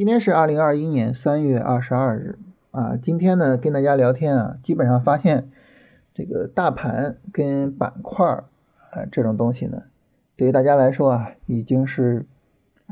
[0.00, 2.38] 今天是二零二一年三月二十二日
[2.70, 5.50] 啊，今天呢跟大家聊天啊，基本上发现
[6.14, 9.82] 这个大盘跟板块啊这种东西呢，
[10.36, 12.24] 对于大家来说啊已经是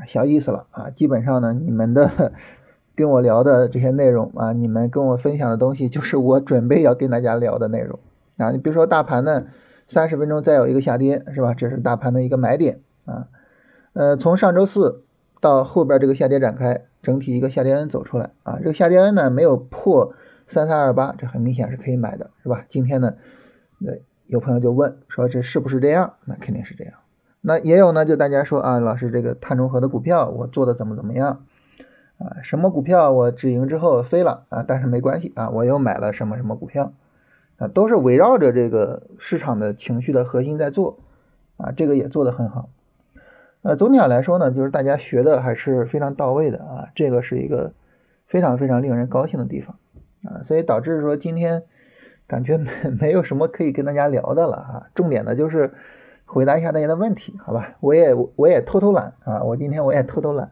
[0.07, 2.31] 小意思了啊，基本上呢你们的
[2.95, 7.97] 跟我聊的这些内容啊，你们跟我分享的东西就是我准备要跟大家聊的内容
[8.37, 9.47] 啊，你比如说大盘呢
[9.87, 11.55] 三十分钟再有一个下跌是吧？
[11.55, 13.29] 这是大盘的一个买点啊，
[13.93, 15.01] 呃从上周四。
[15.41, 20.13] 到后边这个下跌展开，整体一个下跌 N 走出来啊，这个下跌 N 呢没有破
[20.47, 22.65] 三三二八，这很明显是可以买的，是吧？
[22.69, 23.15] 今天呢，
[23.77, 23.93] 那
[24.25, 26.13] 有朋友就问说这是不是这样？
[26.25, 26.93] 那肯定是这样。
[27.41, 31.45] 那也有呢，就大家说啊，老师这个碳中和的股票我做的怎么怎么样
[32.17, 32.43] 啊？
[32.43, 34.65] 什么股票我止盈之后飞了啊？
[34.67, 36.91] 但是没关系啊，我又买了什么什么股票
[37.57, 37.69] 啊？
[37.69, 40.99] 都是围绕着这个市场的情绪的核心在做
[41.55, 42.69] 啊，这个也做得很好。
[43.61, 47.73] 呃，总体上来说呢，就是大家学的还是非常到位的啊，这个是一个
[48.25, 49.77] 非常非常令人高兴的地方
[50.23, 51.63] 啊，所以导致说今天
[52.25, 52.71] 感觉没
[53.01, 55.73] 没有什么可以跟大家聊的了啊，重点的就是
[56.25, 57.75] 回答一下大家的问题，好吧？
[57.81, 60.51] 我也我也偷偷懒啊，我今天我也偷偷懒，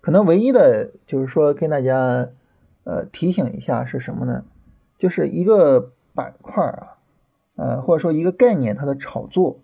[0.00, 2.30] 可能唯一的就是说跟大家
[2.82, 4.44] 呃提醒一下是什么呢？
[4.98, 6.98] 就是一个板块啊，
[7.54, 9.60] 呃或者说一个概念它的炒作。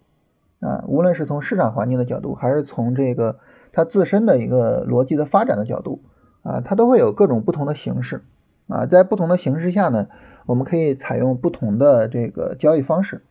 [0.66, 3.38] 啊，无论是从市场环境的角度，还是从这个
[3.72, 6.02] 它自身的一个逻辑的发展的角度，
[6.42, 8.24] 啊，它都会有各种不同的形式。
[8.68, 10.08] 啊，在不同的形式下呢，
[10.44, 13.22] 我们可以采用不同的这个交易方式。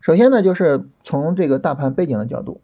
[0.00, 2.62] 首先呢，就是从这个大盘背景的角度，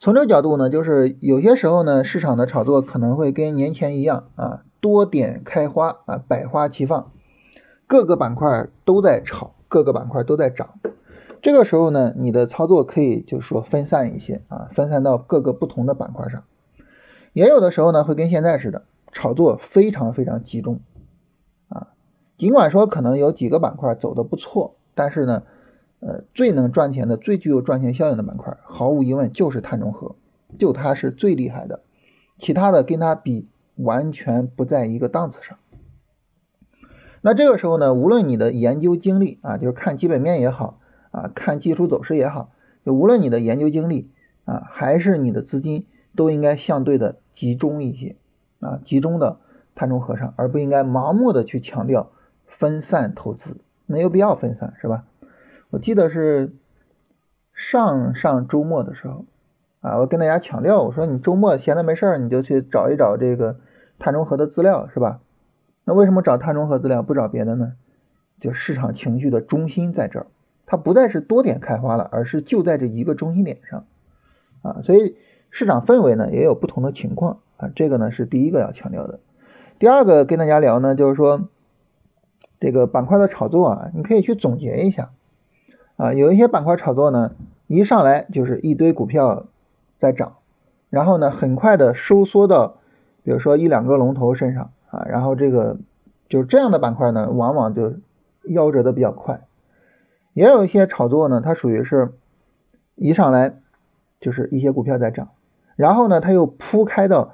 [0.00, 7.10] 从这个角度呢，就是有些时候呢，市场的炒作可能会跟年前一样啊，多点开花啊，百花齐放，
[7.86, 10.70] 各个板块都在炒，各个板块都在涨。
[11.40, 16.44] 这个时候呢，你的操作可以就是说分散一些啊，分散到各个不同的板块上。
[17.32, 20.80] 也有的时候呢，会跟现在似的，炒作非常非常集中
[21.68, 21.88] 啊。
[22.36, 25.44] 尽管说可能有几个板块走的不错，但是呢，
[26.00, 30.16] 呃，最能赚钱的、最具有赚钱效应的板块，毫无疑问就是碳中和，
[30.58, 31.80] 就它是最厉害的，
[32.38, 33.46] 其他的跟它比
[33.76, 35.58] 完全不在一个档次上。
[37.20, 40.77] 那这个时候呢，无论你的研究经历啊，就是看基本面也好。
[41.10, 42.50] 啊，看技术走势也好，
[42.84, 44.10] 就无论你的研究经历
[44.44, 48.16] 啊，还是你的资金，都应该相对的集中一些
[48.60, 49.38] 啊，集中的
[49.74, 52.10] 碳中和上，而不应该盲目的去强调
[52.46, 55.04] 分散投资，没有必要分散，是吧？
[55.70, 56.54] 我记得是
[57.52, 59.24] 上上周末的时候
[59.80, 63.58] 啊，我跟大家强调，我说你周末闲的没事儿，你就去找一找这个
[63.98, 65.20] 碳中和的资料，是吧？
[65.84, 67.74] 那为什么找碳中和资料不找别的呢？
[68.40, 70.26] 就市场情绪的中心在这儿。
[70.70, 73.86] 它不再是多点开花了，而是就在这一个中心点上，
[74.60, 75.16] 啊，所以
[75.50, 79.18] 市场氛围呢也有不同的情况啊，这个呢是第一个要强调的。
[79.78, 81.48] 第二个跟大家聊呢，就是说
[82.60, 85.10] 这个板块的炒作啊，你可以去总结一下
[85.96, 87.32] 啊，有一些板块炒作呢，
[87.66, 89.46] 一上来就是一堆股票
[89.98, 90.36] 在涨，
[90.90, 92.76] 然后呢很快的收缩到
[93.22, 95.78] 比如说一两个龙头身上啊，然后这个
[96.28, 97.94] 就是这样的板块呢，往往就
[98.44, 99.40] 夭折的比较快。
[100.38, 102.12] 也有一些炒作呢，它属于是
[102.94, 103.56] 一上来
[104.20, 105.30] 就是一些股票在涨，
[105.74, 107.32] 然后呢，它又铺开到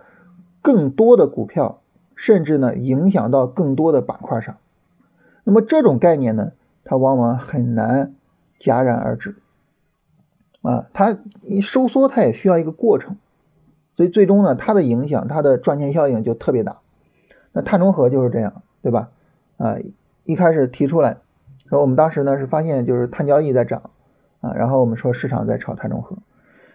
[0.62, 1.82] 更多的股票，
[2.16, 4.56] 甚至呢影响到更多的板块上。
[5.42, 8.14] 那么这种概念呢，它往往很难
[8.58, 9.36] 戛然而止
[10.62, 13.18] 啊，它一收缩它也需要一个过程，
[13.98, 16.78] 所以最终呢，它的影响，它的赚钱效应就特别大。
[17.52, 19.10] 那碳中和就是这样，对吧？
[19.58, 19.76] 啊，
[20.22, 21.18] 一开始提出来。
[21.68, 23.90] 说我们当时呢是发现就是碳交易在涨
[24.40, 26.18] 啊，然后我们说市场在炒碳中和，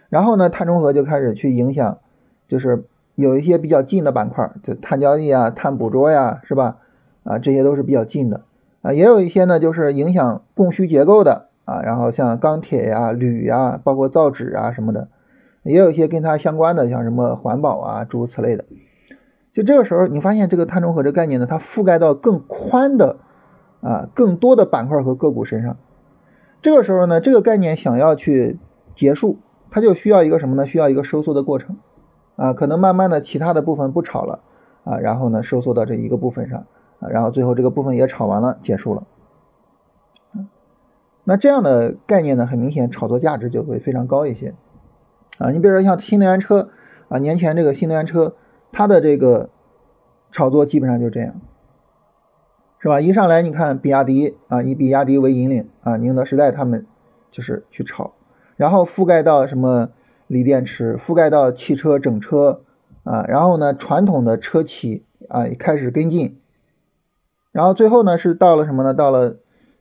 [0.08, 1.98] 然后呢碳中和就开始去影响，
[2.48, 2.84] 就是
[3.14, 6.78] 有一些比较近的板块，就碳交易啊、碳捕捉呀，是吧？
[7.22, 8.40] 啊，这些都是比较近的
[8.82, 15.08] 啊，也有一些呢就是影响供需结构的啊，然后像钢铁呀、铝呀，包括造纸啊什么的，
[15.62, 18.64] 也有一些跟它相关的，像什么环保啊诸如此类的。
[19.54, 23.18] 就这个时候你发现这个碳中和这概念呢，它覆盖到更宽的。
[23.80, 25.76] 啊，更多的板块和个股身上，
[26.60, 28.58] 这个时候呢，这个概念想要去
[28.94, 29.38] 结束，
[29.70, 30.66] 它就需要一个什么呢？
[30.66, 31.76] 需要一个收缩的过程，
[32.36, 34.40] 啊，可能慢慢的其他的部分不炒了，
[34.84, 36.66] 啊，然后呢收缩到这一个部分上，
[36.98, 39.04] 啊，然后最后这个部分也炒完了，结束了。
[41.24, 44.54] 那这样的概念呢，很明显炒作价值就会非常高一些，
[45.38, 46.70] 啊，你比如说像新能源车，
[47.08, 48.34] 啊，年前这个新能源车，
[48.72, 49.48] 它的这个
[50.32, 51.40] 炒作基本上就这样。
[52.82, 53.00] 是吧？
[53.00, 56.86] 一上来你看比亚迪啊，以比亚迪为引领啊，宁德时代他们
[57.30, 58.14] 就是去炒，
[58.56, 59.90] 然后覆盖到什么
[60.26, 62.62] 锂电池，覆盖到汽车整车
[63.04, 66.40] 啊，然后呢，传统的车企啊也开始跟进，
[67.52, 68.94] 然后最后呢是到了什么呢？
[68.94, 69.36] 到了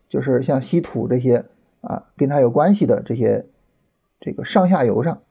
[0.09, 1.45] 就是像稀土这些
[1.79, 3.45] 啊跟它有关系的这些
[4.19, 5.21] 这个上下游上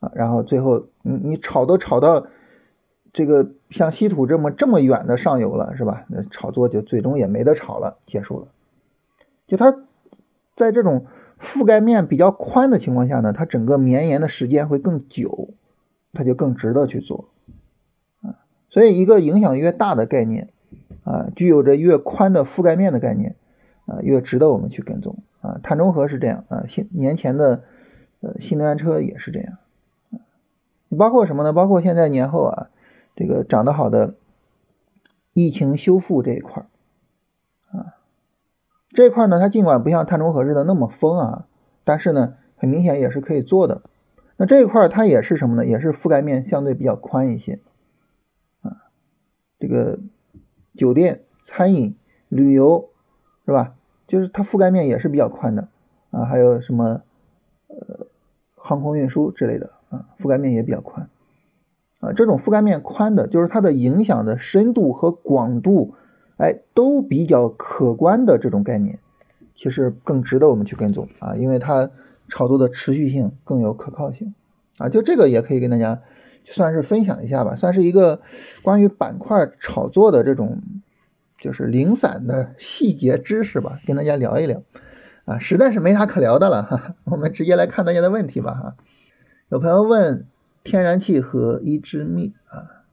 [0.00, 2.26] 啊，然后最后你你炒都炒到
[3.12, 6.04] 这个像稀土这么这么远的上游了，是吧？
[6.08, 8.48] 那炒作就最终也没得炒了，结束了。
[9.46, 9.76] 就它
[10.56, 11.06] 在这种
[11.40, 15.50] 覆盖面比较宽的情况下呢，它整个绵延的时间会更久。
[16.14, 17.28] 它就更值得去做
[18.22, 18.40] 啊，
[18.70, 20.48] 所以一个影响越大的概念
[21.04, 23.36] 啊，具有着越宽的覆盖面的概念
[23.84, 25.60] 啊，越值得我们去跟踪啊。
[25.62, 27.62] 碳中和是这样啊，新年前的
[28.20, 29.58] 呃新能源车也是这样。
[30.88, 31.52] 你包括什么呢？
[31.52, 32.70] 包括现在年后啊，
[33.18, 34.14] 这个涨得好的
[35.32, 36.68] 疫情修复这一块
[37.72, 37.98] 啊，
[38.90, 41.48] 这一块呢，它尽管不像碳中和似的那么疯啊，
[41.82, 43.82] 但是呢，很明显也是可以做的。
[44.36, 45.66] 那这一块它也是什么呢？
[45.66, 47.60] 也是覆盖面相对比较宽一些，
[48.60, 48.86] 啊，
[49.58, 49.98] 这个
[50.76, 51.96] 酒店、餐饮、
[52.28, 52.90] 旅游，
[53.44, 53.74] 是吧？
[54.06, 55.66] 就是它覆盖面也是比较宽的，
[56.12, 57.02] 啊，还有什么
[57.66, 58.06] 呃
[58.54, 61.10] 航空运输之类的，啊，覆盖面也比较宽，
[62.00, 65.94] 啊，这种覆盖面宽的，就是它的影响的深度和广度，
[66.36, 68.98] 哎，都比较可观的这种概念，
[69.56, 71.90] 其实更值得我们去跟踪啊，因为它。
[72.30, 74.34] 炒作的持续性更有可靠性
[74.76, 76.02] 啊，就这个也可以跟大家
[76.44, 78.20] 算是分享一下吧，算是一个
[78.62, 80.60] 关于板块炒作的这种
[81.38, 84.62] 就是零散的细节知识吧，跟大家聊一聊
[85.24, 88.76] 啊，实在是没啥可聊的了哈，我们直接来看大家的问题吧哈。
[89.48, 90.26] 有朋友问
[90.68, 92.84] 天然气和一支蜜啊，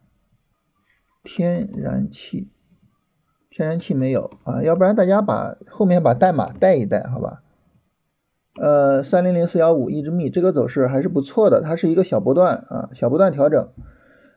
[1.25, 2.49] 天然气，
[3.49, 7.41] 天然气没有啊，要不然大家把后面把代码带一带好吧。
[8.57, 13.67] 呃，三零零四幺五一支蜜这个走势还是不错的，它是一个小波段啊，小波段调整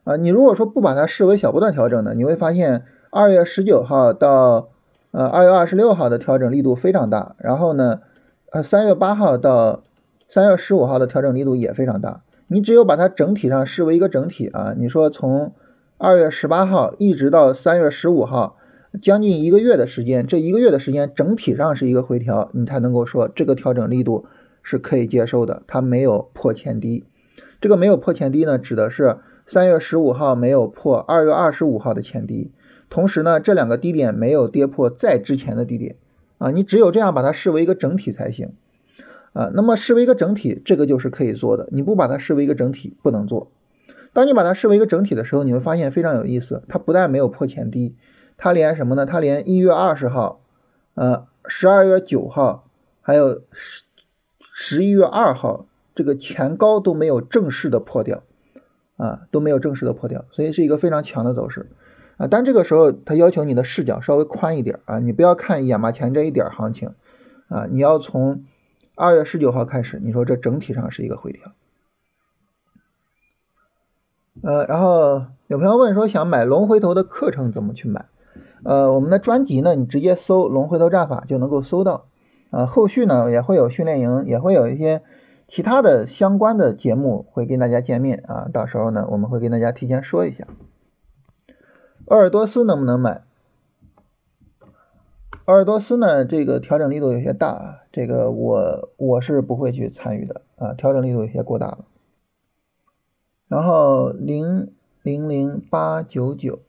[0.03, 0.17] 啊。
[0.17, 4.67] 你如果说不把它视为小波段调整呢，你会发现二月十九号到
[5.11, 8.01] 呃二月二十六号的调整力度非常大，然后呢，
[8.51, 9.81] 呃三月八号到
[10.27, 12.21] 三月十五号的调整力度也非常大。
[12.49, 15.53] 你只有把它整体上视为一个整体啊，你说从
[15.97, 18.57] 二月十八号一直到三月十五号。
[19.03, 24.25] 将近一个月的时间，这一个月的时间整体上是一个回调，你才能够说这个调整力度
[24.63, 27.05] 是可以接受的，它没有破前低。
[27.61, 32.51] 这个没有破前低呢，指的是三月十五号没有破二月二十五号的前低，
[32.89, 35.95] 同时呢，这两个低点没有跌破在之前的低点
[36.39, 38.53] 啊，你只有这样把它视为一个整体才行
[39.39, 39.51] 啊。
[39.53, 43.51] 那么视为一个整体，这个就是可以做的，你不把它视为一个整体不能做。
[44.11, 47.95] 当你把它视为一个整体的时候，你会发现非常有意思，它不但没有破前低。
[48.37, 49.05] 它连什么呢？
[49.05, 50.41] 它连一月二十号，
[50.95, 52.65] 呃，十二月九号，
[53.01, 53.83] 还有十
[54.55, 58.23] 十一月二号这个前高都没有正式的破掉，
[58.97, 61.69] 啊，都没有正式的破掉，所以是一个非常强的走势，
[62.17, 66.93] 啊，但这个时候它要求你的视角稍微宽一点啊，你不要看眼巴前这一点行情，
[67.49, 68.43] 啊，你要从
[68.99, 71.53] 二月十九号开始，你说这整体上是一个回调，
[74.43, 78.07] 呃，然后有朋友问说想买龙回头的课程怎么去买？
[78.65, 82.07] 呃，我们的专辑呢，你直接搜“龙回头战法”就能够搜到。
[82.51, 85.01] 啊，后续呢也会有训练营，也会有一些
[85.47, 88.49] 其他的相关的节目会跟大家见面啊。
[88.51, 90.45] 到时候呢，我们会跟大家提前说一下。
[92.07, 93.23] 鄂尔多斯能不能买？
[95.45, 101.85] 鄂尔多斯呢，这个调整力度有些大，这个我我是不会去参与的啊，调整力度有些过大了。
[103.47, 104.71] 然后零
[105.03, 106.59] 零零八九九。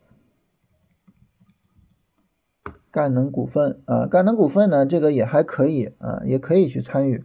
[2.93, 7.25] 赣能股份啊，赣能股份呢，这个也还可以啊，也可以去参与。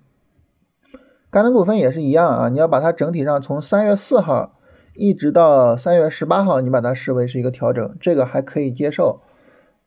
[1.31, 4.59] 赣能股份也是一样啊，你要把它整体上从三月四号
[4.93, 9.21] 一直到三月十八号，你把它视为是一个调整，这个还可以接受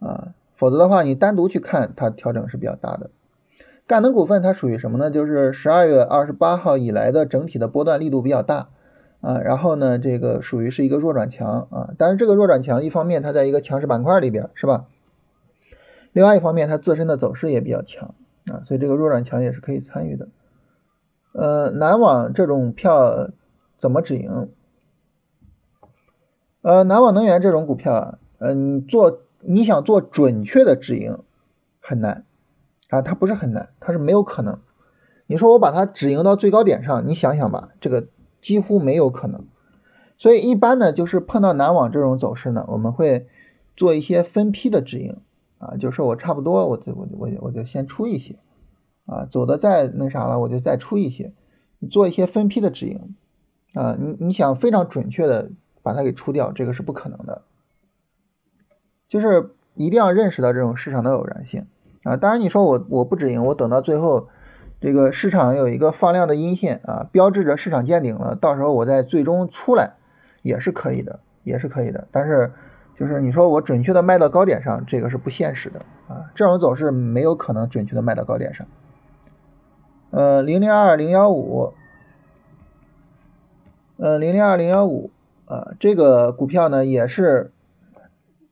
[0.00, 0.34] 啊。
[0.56, 3.12] 否则的话，你单独去看它调整是比较大的。
[3.88, 5.10] 赣能股份它属于什么呢？
[5.10, 8.68] 就是十二月二十八号以来的整体的波段力度比较大
[9.22, 14.84] 啊，然后呢，这个属于是一个弱转强啊，但是这个弱转强一方面它在一个强势板块里边，是吧？
[16.12, 18.14] 另外一方面，它自身的走势也比较强
[18.52, 20.28] 啊，所以这个弱转强也是可以参与的。
[21.32, 23.30] 呃，南网这种票
[23.80, 24.50] 怎么止盈？
[26.60, 31.20] 呃，南网能源这种股票啊，嗯，做你想做准确的止盈
[31.80, 32.24] 很难
[32.88, 34.58] 啊，它不是很难，它是没有可能。
[35.26, 38.08] 你说我把它止盈到最高点上，你想想吧，这个
[38.40, 39.46] 几乎没有可能。
[40.18, 43.26] 所以一般呢，就是碰到南网这种走势呢，我们会
[43.76, 45.18] 做一些分批的止盈。
[45.60, 48.36] 啊，就是我差不多，我就我就我就我就先出一些，
[49.06, 51.32] 啊，走的再那啥了，我就再出一些，
[51.80, 53.16] 你做一些分批的止盈，
[53.74, 55.50] 啊，你你想非常准确的
[55.82, 57.42] 把它给出掉，这个是不可能的。
[59.08, 61.66] 就是一定要认识到这种市场的偶然性
[62.08, 62.16] 啊。
[62.16, 64.28] 当然你说我我不止盈，我等到最后
[64.80, 69.94] 这个市场有一个放量的阴线啊，标志着市场见顶了，到时候我再最终出来
[70.42, 72.08] 也是可以的，也是可以的。
[72.10, 72.52] 但是
[72.96, 78.66] 就是你说我准确的卖到高点上，这个是不现实的啊，这种走势没有可能准确的卖到高点上。
[80.10, 81.74] 呃，零零二零幺五。
[84.00, 85.10] 呃，零零二零幺五
[85.46, 87.50] 啊，这个股票呢也是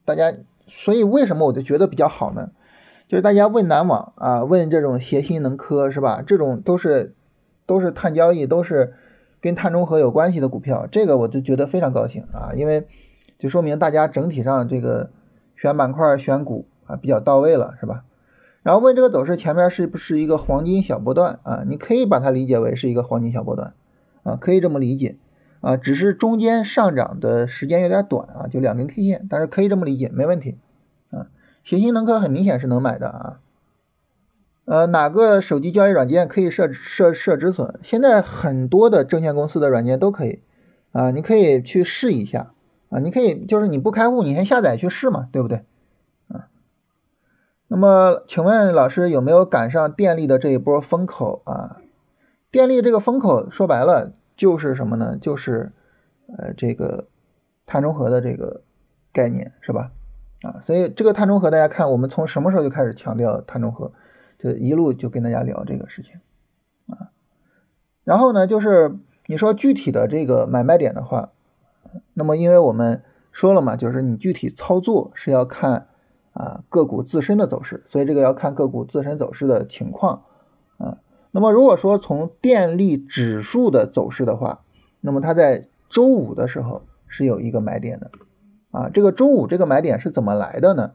[0.05, 0.35] 大家，
[0.67, 2.51] 所以为什么我就觉得比较好呢？
[3.09, 6.23] 就是大家问南网啊，问这种协鑫能科是吧？
[6.27, 7.15] 这种都是
[7.65, 8.95] 都是碳交易，都是
[9.41, 12.87] 跟碳中和有关系的股票，这个我就觉得非常高兴啊，因为
[13.39, 15.11] 就说明大家整体上这个
[15.57, 18.05] 选板块、选股啊比较到位了，是吧？
[18.63, 21.63] 然后问这个走势前面是不是一个黄金小波段啊？
[21.69, 23.75] 你可以把它理解为是一个黄金小波段
[24.25, 25.17] 啊，可以这么理解。
[25.61, 30.59] 啊，只是中间上涨的时间有点短啊，就两根 K 线，但是可以这么理解，没问题
[31.67, 31.69] 啊。
[31.69, 33.41] 协鑫能科很明显是能买的啊。
[34.65, 37.79] 呃，哪个手机交易软件可以设设设止损？
[37.83, 40.41] 现在很多的证券公司的软件都可以
[40.93, 42.53] 啊，你可以去试一下
[42.89, 45.65] 啊，你可以就是你不开户，你先下载去试嘛，对不对？
[46.29, 46.49] 啊。
[47.69, 51.83] 那么，请问老师有没有赶上电力的这一波风口啊？
[52.51, 54.13] 电力这个风口说白了。
[54.37, 55.17] 就是什么呢？
[55.19, 55.73] 就是
[56.37, 57.07] 呃这个
[57.65, 58.61] 碳中和的这个
[59.11, 59.93] 概念是吧？
[60.43, 63.93] 啊，所以这个碳中和，大家看我们从什么时候就开始强调碳中和，
[64.39, 66.21] 就一路就跟大家聊这个事情
[66.87, 67.11] 啊。
[68.05, 71.31] 然后呢，就是你说具体的这个买卖点的话，
[72.15, 73.03] 那么因为我们
[73.33, 75.89] 说了嘛，就是你具体操作是要看
[76.33, 80.25] 啊个股自身的走势，所以这个要看个股自身走势的情况
[80.77, 80.99] 啊。
[81.33, 84.61] 那么如果说从电力指数的走势的话，
[85.01, 88.11] 那么它在周五的时候是有一个买点的，
[88.77, 90.91] 啊，这个周五这个买点是怎么来的呢？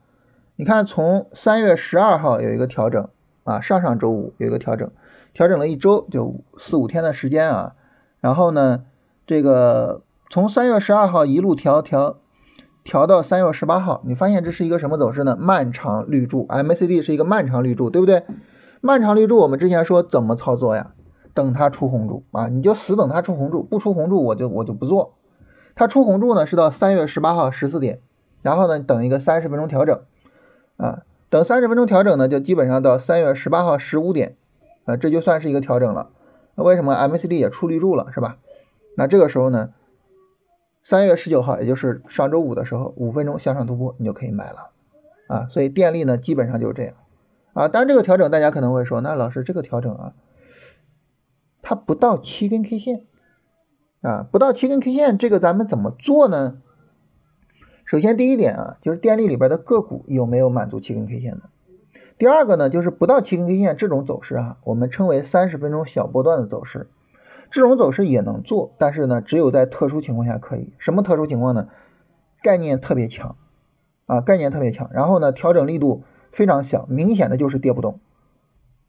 [0.56, 3.10] 你看从三月十二号有一个调整，
[3.44, 4.92] 啊，上上周五有一个调整，
[5.34, 7.74] 调整了一周，就四五天的时间啊，
[8.20, 8.84] 然后呢，
[9.26, 12.18] 这个从三月十二号一路调调
[12.84, 15.36] 调到三月十八号，你发现这是一个什么走势呢？
[15.40, 18.24] 漫长绿柱，MACD 是一个漫长绿柱，对不对？
[18.80, 20.92] 漫长绿柱，我们之前说怎么操作呀？
[21.34, 25.16] 等它出红柱啊，你就死等它出红柱，不出红柱我就我就不做。
[25.82, 28.02] 它出红柱呢是到三月十八号十四点，
[28.44, 30.04] 然后呢等一个三十分钟调整
[30.78, 34.36] 啊，等三十分钟调整呢就基本上到三月十八号十五点
[34.86, 36.12] 啊，这就算是一个调整了。
[36.54, 38.38] 那为什么 MACD 也出绿柱了是吧？
[38.96, 39.74] 那这个时候呢，
[40.84, 44.70] 三月十九号也就是上周五的时候，五分钟向上突破你就可以买了
[45.26, 45.48] 啊。
[45.50, 46.94] 所以电力呢基本上就是这样。
[47.54, 50.14] 啊，当然这个调整，大家可能会说，那老师这个调整啊，
[51.64, 53.08] 它不到七根 K 线
[54.02, 56.62] 啊，不到七根 K 线，这个咱们怎么做呢？
[57.86, 61.44] 首先第一点啊，就是电力里边的个股有没有满足七根 K 线的。
[62.18, 66.90] 第二个呢，就是不到七根 K 线这种走势啊，我们称为三十分钟小波段的走势，
[67.50, 70.74] 这种走势也能做，但是呢，只有在特殊情况下可以。
[70.78, 71.68] 什么特殊情况呢？
[72.42, 73.36] 概念特别强
[74.06, 76.04] 啊，概念特别强，然后呢，调整力度。
[76.34, 78.00] 非常小，明显的就是跌不动，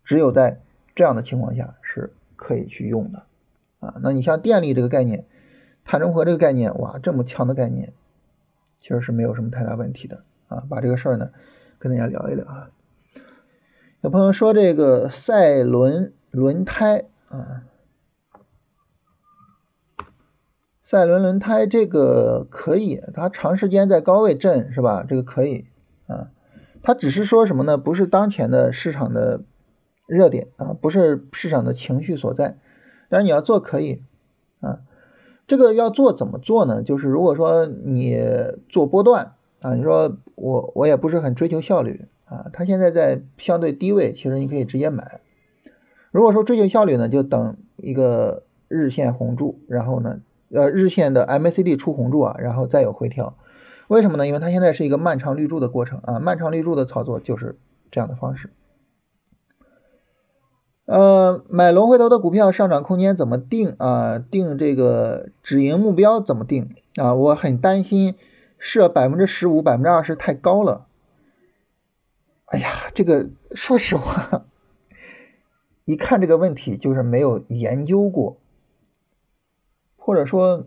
[0.04, 0.60] 只有在
[0.94, 3.24] 这样的情况下是可以去用的
[3.82, 3.96] 啊。
[4.00, 5.26] 那你像电力这个概念，
[5.84, 7.92] 碳中和这个概念，哇，这么强的概念，
[8.78, 10.62] 其实是没有什么太大问题的啊。
[10.70, 11.32] 把这个事儿呢
[11.78, 12.70] 跟大家聊一聊啊。
[14.00, 17.64] 有朋友说这个赛轮轮胎啊，
[20.84, 25.04] 赛轮轮胎这个可以，它长时间在高位震是吧？
[25.08, 25.66] 这个可以
[26.06, 26.30] 啊。
[26.82, 27.78] 它只是说什么呢？
[27.78, 29.42] 不是当前的市场的
[30.06, 32.58] 热点啊，不是市场的情绪所在。
[33.12, 34.00] 但是你要做可以
[34.60, 34.80] 啊，
[35.46, 36.82] 这个要做怎么做呢？
[36.82, 38.18] 就是如果说你
[38.70, 45.20] 做波段啊，你说我我也不是很追求效率啊，它现在在相对低位，其实你可以直接买。
[46.10, 53.36] 如果说追求效率呢，就等一个日线红柱，然后呢，呃，日线的 MACD 出红柱啊，然后再有回调。
[53.88, 54.26] 为什么呢？
[54.26, 57.56] 因为它现在是一个漫长绿柱的过程啊，漫长绿柱的操作就是
[57.90, 58.48] 这样的方式。
[60.84, 64.18] 呃，买龙回头的股票上涨空间怎么定啊？
[64.18, 67.14] 定这个止盈目标怎么定啊？
[67.14, 68.16] 我很担心
[68.58, 70.86] 设百分之十五、百分之二十太高了。
[72.46, 74.44] 哎呀，这个说实话，
[75.84, 78.38] 一看这个问题就是没有研究过，
[79.96, 80.66] 或者说。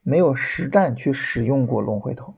[0.00, 2.34] 没有实战去使用过龙回头，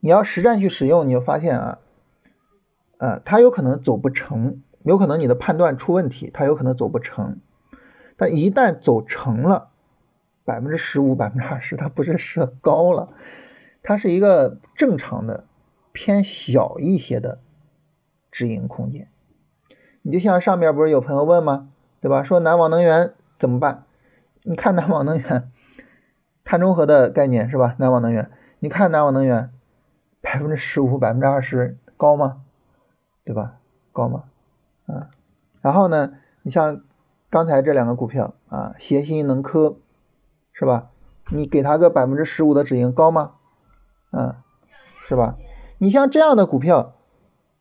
[0.00, 1.78] 你要实战去使用，你就发现啊，
[2.96, 7.40] 呃，它有可能走不成，有可能你的判断出问题，它有可能走不成。
[8.16, 9.68] 但一旦走成了，
[10.44, 13.10] 百分之十五、百分之二十，它不是设高了，
[13.82, 15.44] 它是一个正常的
[15.92, 17.40] 偏小一些的
[18.30, 19.08] 止盈空间。
[20.02, 21.68] 你就像上面不是有朋友问吗？
[22.00, 22.22] 对吧？
[22.22, 23.84] 说南网能源怎么办？
[24.42, 25.50] 你看南网能源，
[26.44, 27.74] 碳中和的概念是吧？
[27.78, 28.30] 南网能源，
[28.60, 29.50] 你看南网能源
[30.20, 32.42] 百分之十五、百分之二十高吗？
[33.24, 33.58] 对吧？
[33.92, 34.24] 高吗？
[34.88, 35.14] 啊，
[35.60, 36.80] 然后呢，你像
[37.30, 39.76] 刚才这两个股票啊，协鑫能科
[40.52, 40.90] 是吧？
[41.30, 43.34] 你给它个百分之十五的止盈高吗？
[44.10, 44.34] 嗯，
[45.06, 45.36] 是吧？
[45.78, 46.94] 你像这样的股票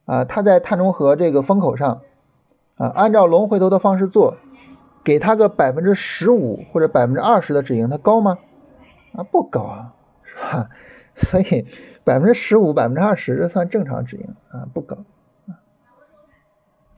[0.05, 2.01] 啊，它在碳中和这个风口上
[2.77, 4.37] 啊，按照龙回头的方式做。
[5.03, 8.39] 给他个百分之十五或者百分之二十的止盈，它高吗？
[9.13, 9.93] 啊，不高啊，
[10.25, 10.69] 是吧？
[11.15, 11.65] 所以
[12.03, 14.97] 百分之十五、百分之二十这算正常止盈啊，不高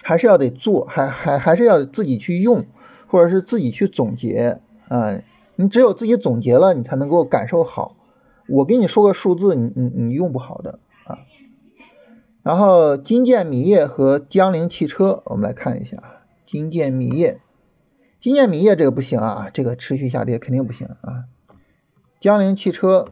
[0.04, 2.66] 还是要得做，还还还是要自己去用，
[3.08, 5.22] 或者是自己去总结啊。
[5.56, 7.96] 你只有自己总结了，你才能够感受好。
[8.48, 11.20] 我给你说个数字，你你你用不好的啊。
[12.42, 16.02] 然后金建米业和江铃汽车，我们来看一下
[16.48, 17.42] 金建米业。
[18.22, 21.26] 金建米业这个不行啊，这个持续下跌肯定不行啊。
[22.20, 23.06] 江铃汽车，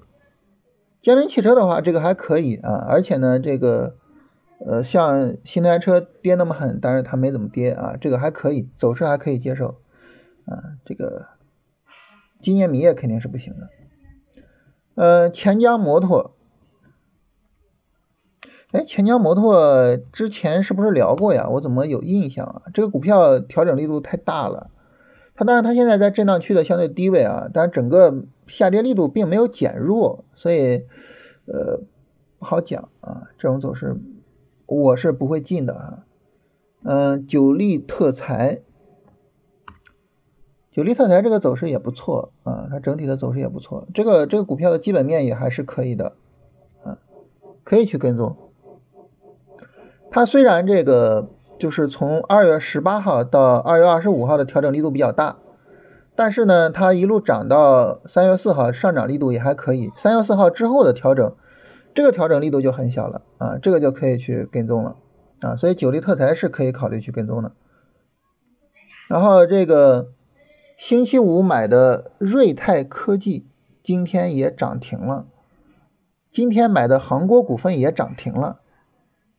[1.02, 3.96] 江铃汽车的话，这个还可以啊，而且呢，这个
[4.66, 9.80] 呃，像新能源车跌那么狠，但是它没怎么跌啊，这个还可以，走势还可以接受
[10.46, 10.78] 啊。
[10.84, 11.28] 这个
[12.42, 13.70] 今年米业肯定是不行的。
[14.96, 16.36] 呃，钱江摩托，
[18.72, 21.48] 哎，钱江摩托之前是不是聊过呀？
[21.50, 22.64] 我怎么有印象啊？
[22.74, 24.72] 这个股票调整力度太大了。
[25.36, 30.88] 它当然，它现在在震荡区的相对低位啊，但是整个下跌力度并没有减弱，所以
[31.46, 31.82] 呃
[32.40, 33.28] 不好讲啊。
[33.38, 33.96] 这种走势
[34.68, 36.04] 我是不会进的啊。
[36.84, 38.62] 嗯，九力特材，
[40.70, 46.14] 九力特材这个走势也不错啊，它整体的走势也不错，这个这个股票的基本面也还是可以的
[46.84, 47.00] 啊，
[47.64, 48.38] 可以去跟踪。
[50.12, 51.30] 它虽然这个。
[51.60, 55.38] 就是从二月十八号到二月二十五号的调整力度比较大，
[56.16, 59.92] 但是呢，它一路涨到三月四号，上涨力度也还可以。
[59.98, 61.36] 三月四号之后的调整，
[61.98, 64.98] 这个调整力度就很小了啊，这个就可以去跟踪了
[65.40, 67.54] 啊，所以九力特材是可以考虑去跟踪的。
[69.08, 70.12] 然后这个
[70.78, 73.48] 星期五买的瑞泰科技
[73.82, 75.26] 今天也涨停了，
[76.30, 78.60] 今天买的杭国股份也涨停了。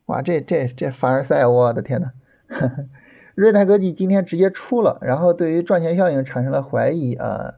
[0.07, 2.11] 哇，这这这凡尔赛，我的天呐！
[3.35, 7.53] 瑞泰科技今天直接出了，然后对于赚钱效应产生了怀疑啊，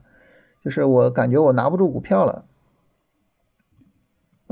[0.62, 2.44] 就是我感觉我拿不住股票了。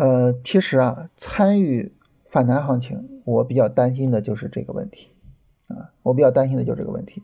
[0.00, 1.94] 呃，其实啊，参与
[2.30, 5.10] 反弹行情，我比较担心的就是这个问题
[5.68, 7.22] 啊，我比较担心的就是这个问题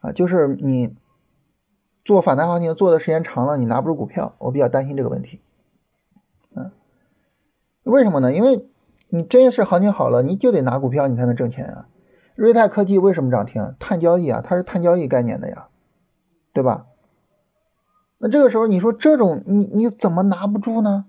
[0.00, 0.94] 啊，就是你
[2.04, 5.40] 做反弹行情做的时间长了，你拿不住股票，我比较担心这个问题。
[6.54, 6.70] 嗯，
[7.84, 8.34] 为什么呢？
[8.34, 8.68] 因为。
[9.14, 11.88] 你真是行情好了，你就得拿股票，你才能挣钱啊！
[12.34, 13.74] 瑞泰科技为什么涨停？
[13.78, 15.68] 碳交易啊，它是碳交易概念的呀，
[16.54, 16.86] 对吧？
[18.16, 21.04] 那这个时候你说这种你你怎么拿不住呢？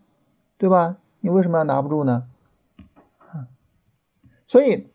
[0.58, 0.98] 对吧？
[1.20, 2.24] 你为什么要拿不住呢？
[4.48, 4.88] 所以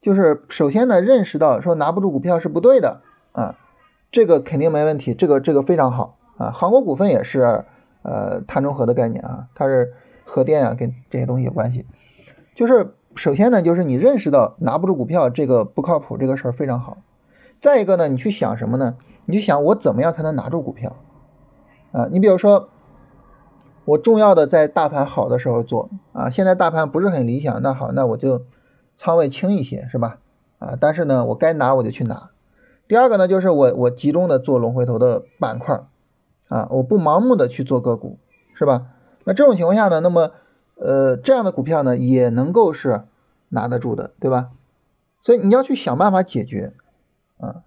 [0.00, 3.00] 就是首先呢，认识到说拿不住股票是不对的
[3.32, 3.56] 啊，
[4.12, 6.50] 这个肯定没问题，这个这个非常好啊。
[6.52, 7.64] 韩国股份也是
[8.02, 11.86] 呃碳中和的概念啊，它是核电啊，跟这些东西有关系。
[12.54, 16.98] 就是首先呢，就是你认识到拿不住股票这个不靠谱这个事儿非常好。
[17.60, 18.96] 再一个呢，你去想什么呢？
[19.24, 20.94] 你去想我怎么样才能拿住股票
[21.90, 22.08] 啊？
[22.12, 22.68] 你比如说，
[23.88, 28.44] 我重要的在大盘好的时候做啊，现在大盘不是很理想，那好，那我就
[28.98, 30.18] 仓位轻一些，是吧？
[30.58, 32.30] 啊，但是呢，我该拿我就去拿。
[32.86, 35.80] 第二个呢，就是我我集中的做龙回头的板块
[36.48, 38.18] 啊，我不盲目的去做个股，
[38.54, 38.88] 是吧？
[39.24, 40.30] 那这种情况下呢，那么。
[40.80, 43.02] 呃，这样的股票呢也能够是
[43.48, 44.50] 拿得住的，对吧？
[45.24, 46.72] 所以你要去想办法解决
[47.38, 47.64] 啊。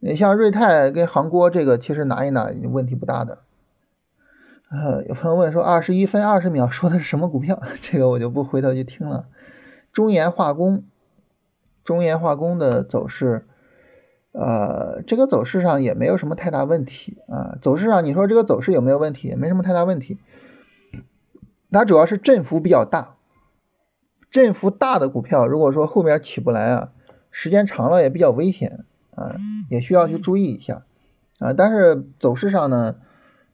[0.00, 3.38] 你像瑞泰跟杭国这个，其实拿一拿问题不大的。
[4.70, 7.60] 呃，有朋友问说，二十一分二十秒说的是什么股票？
[7.82, 9.26] 这个我就不回头去听了。
[9.92, 10.84] 中盐化工，
[11.84, 13.48] 中盐化工的走势，
[14.30, 17.58] 呃，这个走势上也没有什么太大问题啊。
[17.60, 19.26] 走势上你说这个走势有没有问题？
[19.26, 20.18] 也没什么太大问题。
[21.72, 23.16] 它主要是振幅比较大，
[24.30, 26.92] 振幅大的股票，如果说后面起不来啊，
[27.32, 28.84] 时间长了也比较危险
[29.16, 29.34] 啊，
[29.68, 30.84] 也需要去注意一下
[31.40, 31.52] 啊。
[31.52, 32.94] 但是走势上呢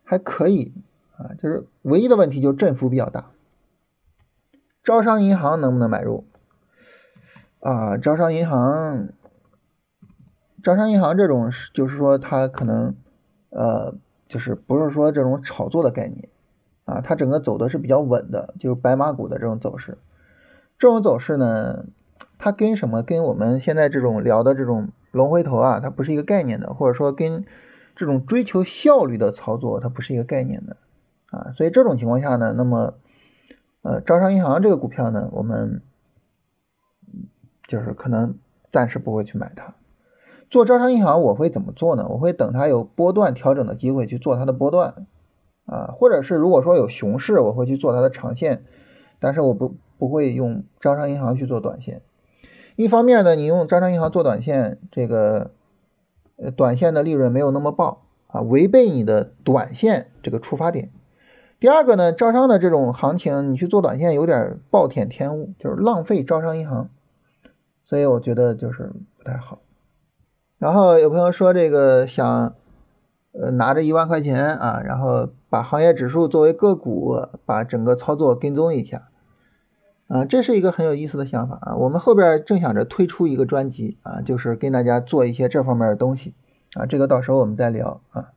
[0.04, 0.74] 还可以
[1.16, 3.30] 啊，就是唯一的问题就是振幅比较大。
[4.84, 6.24] 招商银行能不能买入
[7.60, 7.96] 啊？
[7.96, 9.08] 招商银行，
[10.62, 12.94] 招商银行这种就是说它可能
[13.50, 13.94] 呃
[14.28, 16.28] 就是不是说这种炒作的概念
[16.84, 19.98] 啊，它整个走的是比较稳的，就是白马股的这种走势。
[20.78, 21.86] 这种走势呢，
[22.38, 23.02] 它跟什么？
[23.02, 27.44] 跟我们现在这种聊的这种龙回头啊，它不是一个概念的，或者说跟
[27.96, 30.76] 这种追求效率的操作，它不是一个概念的
[31.30, 31.52] 啊。
[31.56, 32.94] 所以这种情况下呢，那么
[33.82, 35.82] 呃，招商银行这个股票呢，我们
[37.66, 38.38] 就是可能
[38.72, 39.74] 暂时不会去买它。
[40.50, 42.06] 做招商银行我会怎么做呢？
[42.08, 45.06] 我会等它有波段调整的机会去做它的波段
[45.64, 48.64] 啊，或者是如果说有熊市，我会去做它的长线，
[49.18, 49.74] 但是我不。
[49.98, 52.02] 不会用招商银行去做短线，
[52.76, 55.52] 一方面呢，你用招商银行做短线，这个
[56.36, 60.90] 呃短线的利润没有那么爆啊，违背你的短线这个出发点。
[61.66, 66.90] 第二个呢，招商的这种行情，你去做短线有点暴殄天物，就是浪费招商银行，
[67.84, 69.58] 所以我觉得就是不太好。
[70.58, 72.54] 然后有朋友说这个想
[73.32, 79.08] 呃拿着一万块钱啊，然后把行业指数作为个股，把整个操作跟踪一下。
[80.06, 81.74] 啊，这是一个很有意思的想法啊！
[81.74, 86.32] 我们后边正想着推出一个专辑啊，就是跟大家做一些这方面的东西
[86.74, 88.30] 啊，这个到时候我们再聊啊。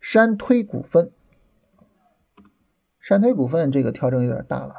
[0.00, 1.12] 山推股份，
[3.02, 4.74] 山推股份这个调整有点大了，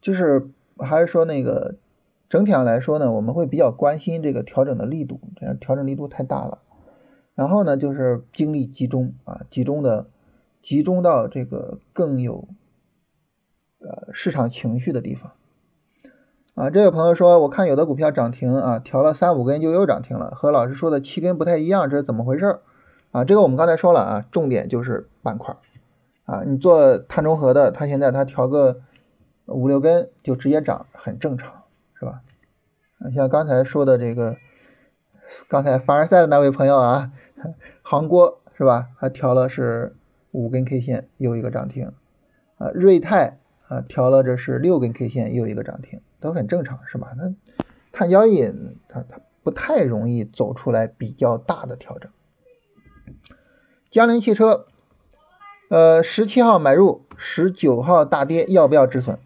[0.00, 1.74] 就是还是说那个
[2.28, 6.58] 整体上来说呢，我们会比较关心这个调整的力度，这样调整力度太大了。
[7.34, 10.06] 然后呢，就是精力集中啊，集中的
[10.62, 12.46] 集中到这个更有。
[13.86, 15.32] 呃，市场情绪的地方
[16.54, 22.60] 啊，这位朋友说，我看有的股票涨停啊，调了三五根就又涨停了，和老师说的七根不太一样，这是怎么回事
[23.10, 23.24] 啊？
[23.26, 25.54] 这个我们刚才说了啊，重点就是板块
[26.24, 28.80] 啊，你做碳中和的，它现在它调个
[29.46, 31.64] 五六根就直接涨，很正常，
[31.98, 32.22] 是吧？
[33.14, 34.36] 像刚才说的这个，
[35.48, 37.12] 刚才凡尔赛的那位朋友啊，
[37.82, 38.88] 杭锅是吧？
[38.98, 39.96] 他调了是
[40.32, 41.92] 五根 K 线，又一个涨停
[42.58, 43.38] 啊，瑞泰。
[43.66, 47.14] 啊，调了这是六根 K 线，又一个涨停，都很正常，是吧？
[47.16, 47.34] 那
[47.92, 48.52] 碳交易
[48.88, 52.10] 它它不太容易走出来比较大的调整。
[53.90, 54.66] 江铃汽车，
[55.74, 59.18] 呃，十七号买入，十九号大跌，要不要止损？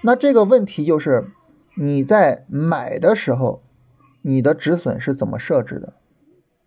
[0.00, 1.28] 那这个问题就是
[1.76, 3.60] 你在买的时候，
[4.22, 5.92] 你的止损是怎么设置的？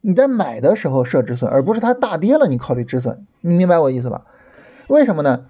[0.01, 4.27] 你在买的时候设止损，而不是它大跌了你考虑止损，你明白我意思吧？
[4.87, 5.47] 为什么呢？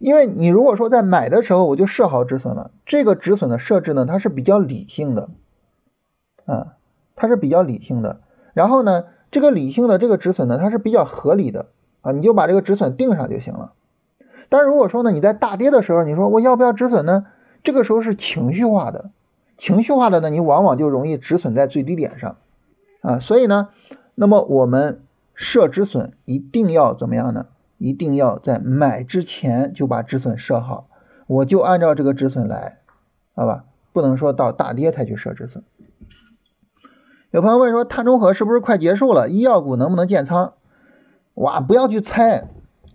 [0.00, 5.30] 因为你如果说在买的时候我就设好止损了，这个止损的设置呢，它是比较理性的，
[6.46, 6.74] 啊，
[7.14, 8.22] 它是比较理性的。
[8.54, 11.66] 然后呢，这个理性的这个止损呢，它是比较合理的
[12.00, 13.72] 啊，你就把这个止损定上就行了。
[14.48, 17.26] 但如果说呢，你在大跌的时候，你说我要不要止损呢？
[17.62, 19.10] 这个时候是情绪化的，
[19.58, 22.36] 情绪化的呢，你往往就容易止损在最低点上
[23.02, 23.18] 啊。
[23.18, 23.68] 所以呢，
[24.14, 25.02] 那么我们
[25.34, 27.46] 设止损一定要怎么样呢？
[27.78, 30.88] 一定要在买之前就把止损设好，
[31.26, 32.78] 我就按照这个止损来，
[33.34, 33.64] 好吧？
[33.92, 35.64] 不能说到大跌才去设止损。
[37.30, 39.28] 有朋友问说，碳中和是不是快结束了？
[39.28, 40.54] 医药股能不能建仓？
[41.38, 42.48] 哇，不要去猜，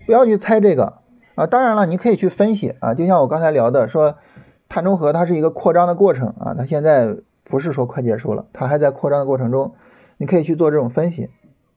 [0.05, 0.99] 不要去猜这个
[1.35, 1.47] 啊！
[1.47, 4.15] 当然了，你可以去分析啊，就像我刚才聊的，说
[4.69, 9.75] 碳中和它是一个扩张的过程啊，它现在不是说快结束了，它还在扩张的过程中，
[10.17, 11.29] 你可以去做这种分析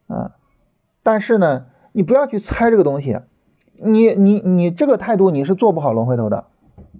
[0.06, 0.32] 啊。
[1.02, 1.66] 但是呢？
[1.92, 3.20] 你不要去猜这个东西，
[3.76, 6.44] 你你你这个态度你是做不好龙回头的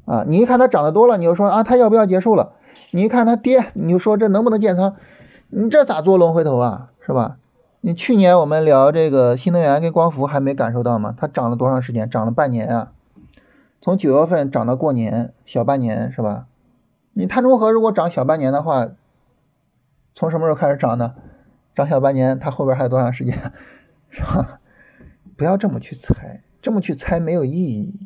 [0.07, 0.25] 啊！
[0.27, 2.53] 你一看它涨得多了，你就说啊它要不要结束了？
[2.93, 4.97] 你一看它跌，你就说这能不能建仓？
[5.51, 6.93] 你这咋做龙回头啊？
[7.05, 7.37] 是吧？
[7.81, 11.15] 你去年我们聊这个新能源跟光伏还没感受到吗？
[11.17, 12.11] 它涨了多长时间？
[12.11, 12.93] 涨了半年啊！
[13.81, 16.47] 从九月份涨到过年，小半年是吧？
[17.13, 18.89] 你碳中和如果涨小半年的话，
[20.15, 21.15] 从什么时候开始涨呢？
[21.75, 23.37] 涨小半年，它后边还有多长时间？
[24.11, 24.61] 是吧？
[25.37, 28.01] 不要这么去猜，这么去猜没有意义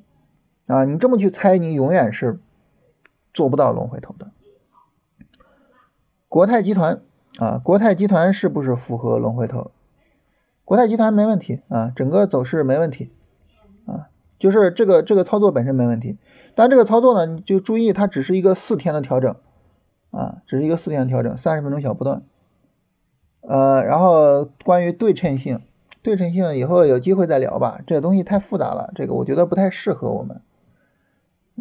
[0.67, 0.85] 啊！
[0.85, 2.39] 你这么去猜，你永远是
[3.33, 4.31] 做不到龙回头的。
[6.29, 7.01] 国泰集团
[7.39, 9.71] 啊，国泰集团是不是符合龙回头？
[10.65, 13.11] 国泰集团没问题啊，整个走势没问题
[13.87, 16.19] 啊，就是这个这个操作本身没问题。
[16.55, 19.35] 但这个操作呢，你就注意它只是一个四天的调整
[20.11, 22.23] 啊，只是一个四天的调整，三十分钟小波段。
[23.43, 25.61] 呃，然后关于对称性。
[26.03, 30.41] 对称性以后有机会再聊吧，这个东西太复杂了，这个我觉得不太适合我们。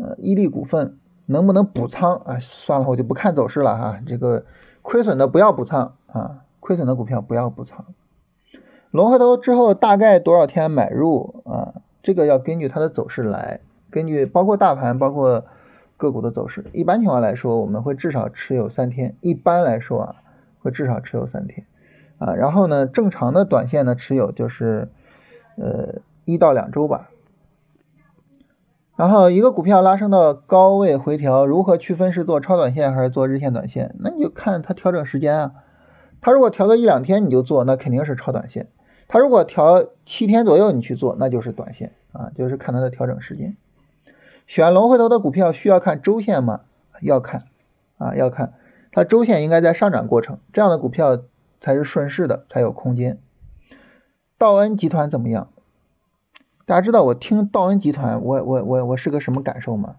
[0.01, 2.39] 呃，伊利股份能不能补仓啊？
[2.39, 3.99] 算了，我就不看走势了哈。
[4.08, 4.45] 这个
[4.89, 7.86] 亏损的不要补仓啊，亏损的股票不要补仓。
[8.89, 11.75] 龙回头之后大概多少天买入啊？
[12.02, 13.60] 这个要根据它的走势来，
[13.91, 15.45] 根据包括大盘，包括
[15.95, 16.65] 个股的走势。
[16.73, 19.15] 一般情况来说，我们会至少持有三天。
[19.21, 20.15] 一般来说啊，
[20.63, 21.67] 会至少持有三天。
[22.17, 24.89] 啊，然后呢，正常的短线的持有就是
[25.56, 27.09] 呃一到两周吧。
[29.00, 33.96] 然后一个股票拉升到高位回调，如何区分是做超短线还是做日线短线？
[34.00, 35.54] 那你就看它调整时间啊。
[36.20, 38.66] 它如果调个一两天你就做，那肯定是超短线；
[39.08, 43.56] 它如果调七天左右你去做，那就是短线啊，就是看它的调整时间。
[44.48, 46.64] 选龙回头的股票需要看周线吗？
[47.02, 47.44] 要看
[47.98, 48.56] 啊，要看
[48.92, 51.20] 它周线应该在上涨过程，这样的股票
[51.62, 53.18] 才是顺势的，才有空间。
[54.38, 55.48] 道恩集团怎么样？
[56.69, 59.95] 大家知道我听道恩集团，我我我我是个什么感受吗？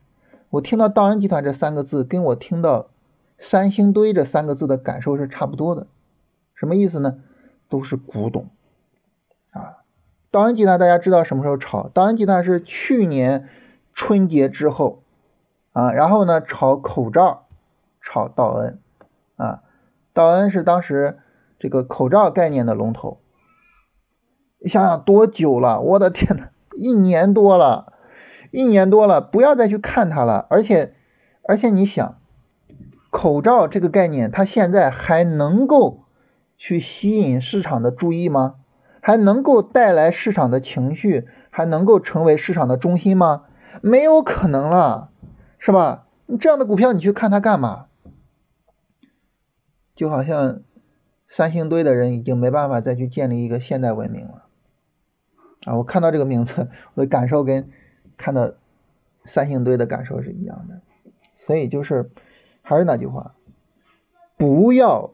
[0.51, 2.91] 我听到道恩集团这三个字，跟我听到
[3.41, 5.89] 三星堆这三个字的感受是差不多的。
[6.55, 7.19] 什么意思呢？
[7.69, 8.51] 都是古董
[9.51, 9.83] 啊！
[10.31, 11.89] 道恩集团大家知道什么时候炒？
[11.89, 13.49] 道恩集团是去年
[13.93, 15.03] 春节之后
[15.73, 17.47] 啊，然后呢炒口罩，
[18.01, 18.79] 炒道恩
[19.35, 19.65] 啊，
[20.13, 21.19] 道恩是当时
[21.59, 23.19] 这个口罩概念的龙头。
[24.61, 25.81] 你想想多久了？
[25.81, 26.50] 我的天呐！
[26.81, 27.93] 一年多了，
[28.51, 30.47] 一年多了，不要再去看它了。
[30.49, 30.95] 而且，
[31.47, 32.17] 而且你想，
[33.11, 36.05] 口罩这个概念，它现在还能够
[36.57, 38.55] 去吸引市场的注意吗？
[39.03, 41.29] 还能够带来市场的情绪？
[41.51, 43.43] 还能够成为市场的中心吗？
[43.83, 45.11] 没有可能了，
[45.59, 46.07] 是吧？
[46.25, 47.89] 你这样的股票，你去看它干嘛？
[49.95, 50.63] 就好像
[51.29, 54.40] 三星堆的人已经没办法再去建立一个现代文明了。
[55.67, 57.69] 啊，我看到这个名字，我的感受跟
[58.17, 58.53] 看到
[59.27, 60.81] 三星堆的感受是一样的，
[61.35, 62.11] 所以就是
[62.63, 63.35] 还是那句话，
[64.39, 65.13] 不要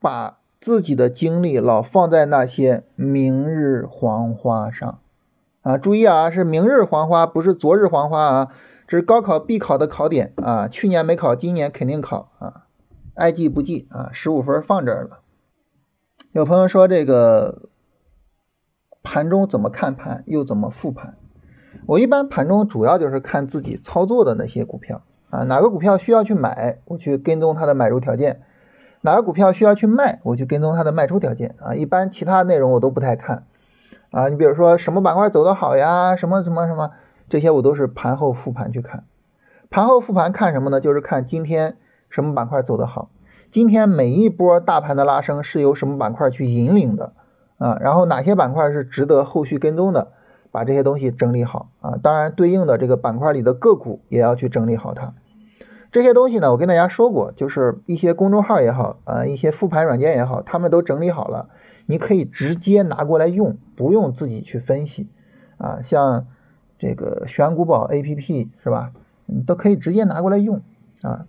[0.00, 4.98] 把自己的精力老放在那些明日黄花上
[5.60, 5.76] 啊！
[5.76, 8.52] 注意啊，是明日黄花，不是昨日黄花啊！
[8.88, 12.66] 这是高考必考的考点啊，去年没考，今年肯定考啊，
[13.12, 14.08] 爱记不记啊？
[14.14, 15.20] 十五分放这儿了。
[16.32, 17.68] 有朋友说这个。
[19.12, 21.18] 盘中怎么看盘，又怎么复盘？
[21.84, 28.36] 我一般盘中主要就是看自己操作的那些股票啊，哪个股票需要去买，我去跟踪它的买入条件；
[29.02, 31.74] 哪个股票需要去卖，我去跟踪它的卖出条件啊。
[31.74, 33.44] 一般其他内容我都不太看
[34.12, 34.30] 啊。
[34.30, 36.92] 你比如说什么板块走得好呀，什么什么什么，
[37.28, 39.04] 这些我都是盘后复盘去看。
[39.68, 40.80] 盘后复盘看什么呢？
[40.80, 41.76] 就是看今天
[42.08, 43.10] 什么板块走得好，
[43.50, 47.12] 今天每一波大盘的拉升是由什么板块去引领的。
[47.62, 50.08] 啊，然后哪些板块是值得后续跟踪的，
[50.50, 51.96] 把这些东西整理好啊。
[52.02, 55.14] 当然，对应的这个板块里的个股也要去整理好它。
[55.92, 61.50] 这些东西呢，我跟大家说过，就是一些公众号也好啊，一些复盘软件也好，他们都整理好了，
[61.86, 65.08] 你可以直接拿过来用，不用自己去分析
[65.56, 65.82] 啊。
[65.84, 66.26] 像
[66.80, 68.90] 这个选股宝 APP 是吧？
[69.26, 70.62] 你都可以直接拿过来用
[71.02, 71.26] 啊。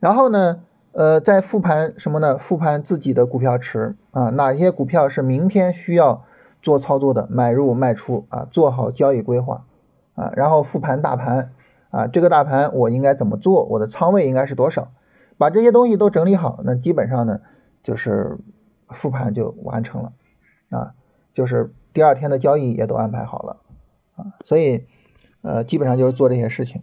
[0.00, 0.60] 然后呢？
[0.96, 2.38] 呃，在复盘什么呢？
[2.38, 6.24] 复盘自己的股票池啊，哪些股票是明天需要
[6.62, 9.66] 做操作的，买入卖出啊，做好交易规划
[10.14, 11.52] 啊，然后复盘大盘
[11.90, 13.64] 啊，这个大盘我应该怎么做？
[13.64, 14.90] 我的仓位应该是多少？
[15.36, 17.40] 把这些东西都整理好，那基本上呢，
[17.82, 18.38] 就是
[18.88, 20.12] 复盘就完成了
[20.70, 20.94] 啊，
[21.34, 23.58] 就是第二天的交易也都安排好了
[24.16, 24.86] 啊，所以
[25.42, 26.82] 呃，基本上就是做这些事情。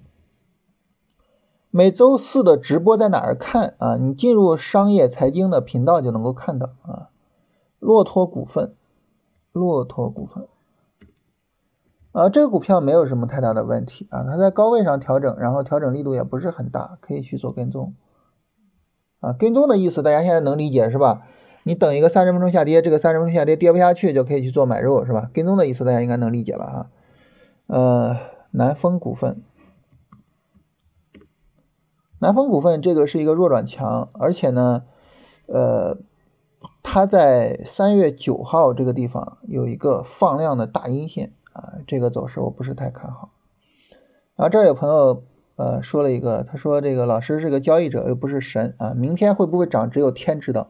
[1.76, 3.96] 每周四的直播在哪儿看啊？
[3.96, 7.10] 你进入商业财经的频道就能够看到啊。
[7.80, 8.76] 骆驼股份，
[9.52, 10.48] 骆驼股份
[12.12, 17.96] 啊，这个股票没有什么太大的问题啊，它在高位上调整，然后调整力度也不是很大，可以去做跟踪
[19.20, 19.34] 啊。
[19.34, 21.24] 跟踪的意思大家现在能理解是吧？
[21.64, 25.32] 你等一个三十分钟下跌，这个三十分钟下跌跌不下去就可以去做买入是吧？
[25.34, 26.90] 跟踪的意思大家应该能理解了哈。
[27.66, 28.18] 呃，
[28.52, 29.42] 南风股份。
[32.24, 34.86] 南风股份这个是一个弱转强，而且呢，
[35.46, 35.98] 呃，
[36.82, 43.32] 它在三月九号这个地方有一个放量的大阴线啊，这个走势我不是太看好。
[44.38, 45.24] 然后这儿有朋友
[45.58, 50.70] 呃说了一个，他说这个老师是个交易者又不是神啊，明天会不会涨只有天知道，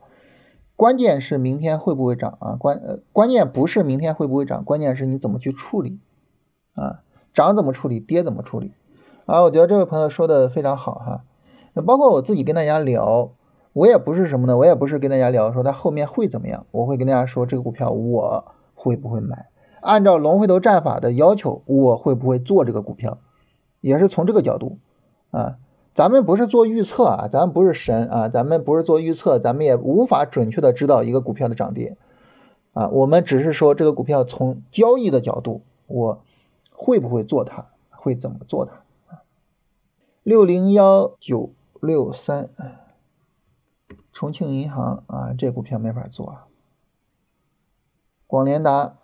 [0.76, 2.56] 关键是明天会不会涨啊？
[2.56, 6.00] 关呃关键不是明天会不会涨，关键是你怎么去处理
[6.74, 7.02] 啊？
[7.32, 8.72] 涨怎么处理，跌怎么处理
[9.28, 9.44] 啊？
[9.44, 11.24] 我觉得这位朋友说的非常好哈。
[11.74, 13.32] 那包括我自己跟大家聊，
[13.74, 19.48] 我也不是什么呢，我也不是跟大家聊说它后面会怎么样，我会跟大家说这个股票我会不会买，
[19.82, 23.18] 按照龙回头战法的要求，我会不会做这个股票，
[23.82, 24.78] 也是从这个角度
[25.32, 25.56] 啊，
[25.96, 31.98] 咱们不是做预测啊，咱们不是神啊，咱们不是做预测，咱们也无法准确的知道一个股票的涨跌
[32.74, 36.22] 啊，我们只是说这个股票从交易的角度，我
[36.72, 38.74] 会不会做它，会怎么做它
[39.08, 39.22] 啊，
[40.22, 41.50] 六零幺九。
[41.86, 42.50] 六三，
[44.14, 46.38] 重庆银行啊，这股票没法做。
[48.26, 48.96] 广联达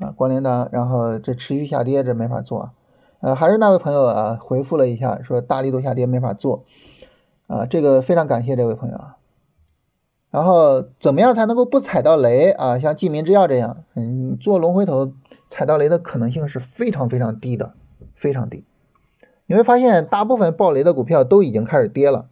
[0.00, 2.72] 啊，广联达，然后这持续下跌，这没法做。
[3.20, 6.64] 呃，还是那位朋友啊，回复了一下，说大力度下跌没法做。
[7.46, 9.18] 啊，这个非常感谢这位朋友啊。
[10.30, 12.80] 然后怎么样才能够不踩到雷啊？
[12.80, 15.12] 像济民制药这样，嗯，做龙回头
[15.46, 17.74] 踩到雷的可能性是非常非常低的，
[18.16, 18.64] 非常低。
[19.46, 22.28] 你会发现，大部分爆雷的股票都已经开始跌了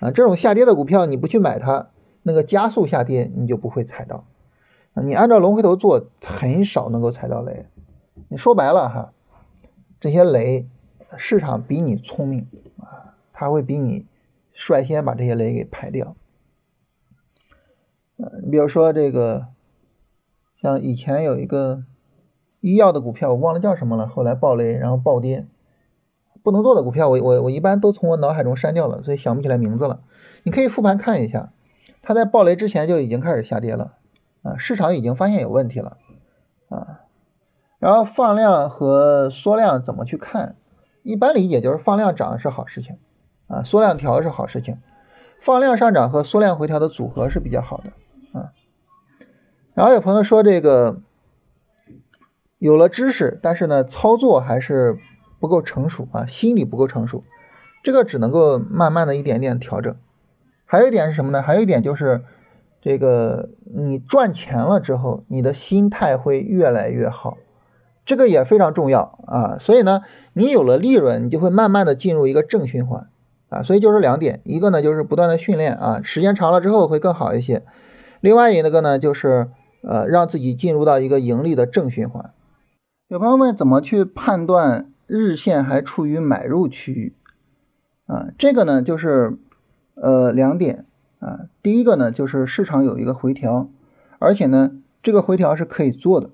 [0.00, 0.10] 啊！
[0.10, 1.90] 这种下跌的股票，你不去买它，
[2.22, 4.24] 那个加速下跌你就不会踩到！
[4.94, 7.66] 你按照龙回头做，很少能够踩到雷。
[8.28, 9.12] 你说白了哈，
[10.00, 10.66] 这些雷，
[11.16, 12.48] 市场比你聪明
[12.78, 14.06] 啊，它会比你
[14.52, 16.16] 率先把这些雷给排掉。
[18.16, 19.48] 呃，你比如说这个，
[20.60, 21.84] 像以前有一个
[22.60, 25.46] 医药的股票，我忘了叫什么了，后来爆雷，然后暴跌。
[26.46, 30.02] 不能做的股票，我我我一般都从我脑海中删掉了，所以想不起来名字了。
[30.44, 31.50] 你可以复盘看一下，
[32.02, 33.94] 它在暴雷之前就已经开始下跌了
[34.44, 35.96] 啊，市场已经发现有问题了
[36.68, 37.00] 啊。
[37.80, 40.54] 然后放量和缩量怎么去看？
[41.02, 42.96] 一般理解就是放量涨是好事情
[43.48, 44.78] 啊，缩量调是好事情，
[45.40, 48.52] 放量上涨和缩量回调的组合是比较好的啊。
[49.74, 51.00] 然后有朋友说这个
[52.58, 55.00] 有了知识，但是呢操作还是。
[55.38, 57.24] 不够成熟啊，心理不够成熟，
[57.82, 59.94] 这个只能够慢慢的一点点调整。
[60.64, 61.42] 还有一点是什么呢？
[61.42, 62.24] 还有一点就是
[62.80, 67.36] 这个你赚钱了之后，你的心态会越来越好，
[68.04, 69.58] 这个也非常重要啊。
[69.60, 73.08] 所以呢，你有了利润，你就会慢慢的进入一个正循环
[73.48, 73.62] 啊。
[73.62, 77.62] 所以就是两点，一个呢就是不断的训练啊，时间长了之后会更好一些。
[78.20, 79.50] 另外一个呢就是
[79.82, 82.32] 呃让自己进入到一个盈利的正循环。
[83.06, 84.90] 有朋友问怎么去判断？
[85.06, 87.14] 日线还处于买入区域
[88.06, 89.36] 啊，这个呢就是
[89.94, 90.84] 呃两点
[91.20, 93.70] 啊，第一个呢就是市场有一个回调，
[94.18, 96.30] 而且呢这个回调是可以做的。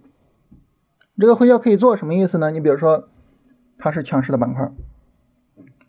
[1.19, 2.51] 这个回调可以做什么意思呢？
[2.51, 3.09] 你比如说
[3.79, 4.73] 它是强势的板块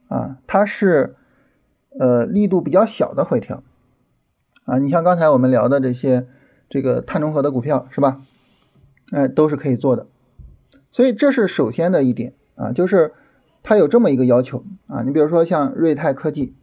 [0.10, 1.16] 啊，它是
[1.98, 3.64] 呃力度比较小的回调
[4.66, 6.28] 啊，你像刚才我们聊的这些
[6.70, 8.22] 这个碳中和的股票是吧？
[9.12, 10.08] 哎，都是可以做的，
[10.92, 12.34] 所以这是首先的一点。
[12.56, 13.14] 啊，就是
[13.64, 16.56] 它有这么一个要求啊，你比如说像瑞泰科技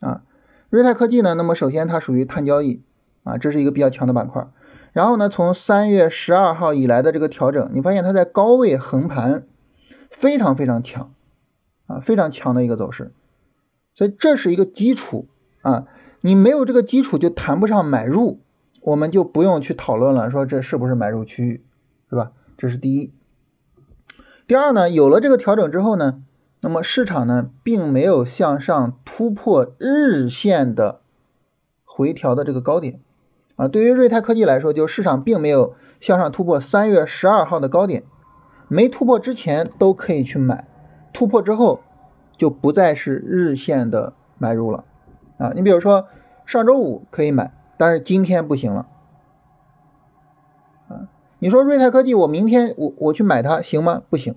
[0.00, 0.22] 啊，
[0.70, 2.82] 瑞泰科技呢，那么首先它属于碳交易
[3.24, 4.46] 啊，这是一个比较强的板块。
[4.92, 9.44] 然后呢，从三月十二号以来的这个调整，你发现它在高位横盘，
[10.10, 11.12] 非常非常强
[11.86, 13.12] 啊，非常强的一个走势。
[13.94, 15.28] 所以这是一个基础
[15.60, 15.86] 啊，
[16.22, 18.40] 你没有这个基础就谈不上买入，
[18.80, 21.62] 我们就不用去讨论了，说这是不是买入区域，
[22.08, 22.32] 是吧？
[22.56, 23.12] 这是第一。
[24.46, 26.22] 第二呢，有了这个调整之后呢，
[26.60, 31.00] 那么市场呢并没有向上突破日线的
[31.84, 33.00] 回调的这个高点
[33.56, 33.66] 啊。
[33.66, 38.04] 对于瑞泰科技来说，就市场并没有向上突破三月十二号的高点，
[38.68, 40.68] 没突破之前都可以去买，
[41.12, 41.80] 突破之后
[42.36, 44.84] 就不再是日线的买入了
[45.38, 45.50] 啊。
[45.56, 46.06] 你比如说
[46.44, 48.86] 上周五可以买，但是今天不行了。
[51.38, 54.02] 你说瑞泰科技，我明天我我去买它行吗？
[54.08, 54.36] 不行，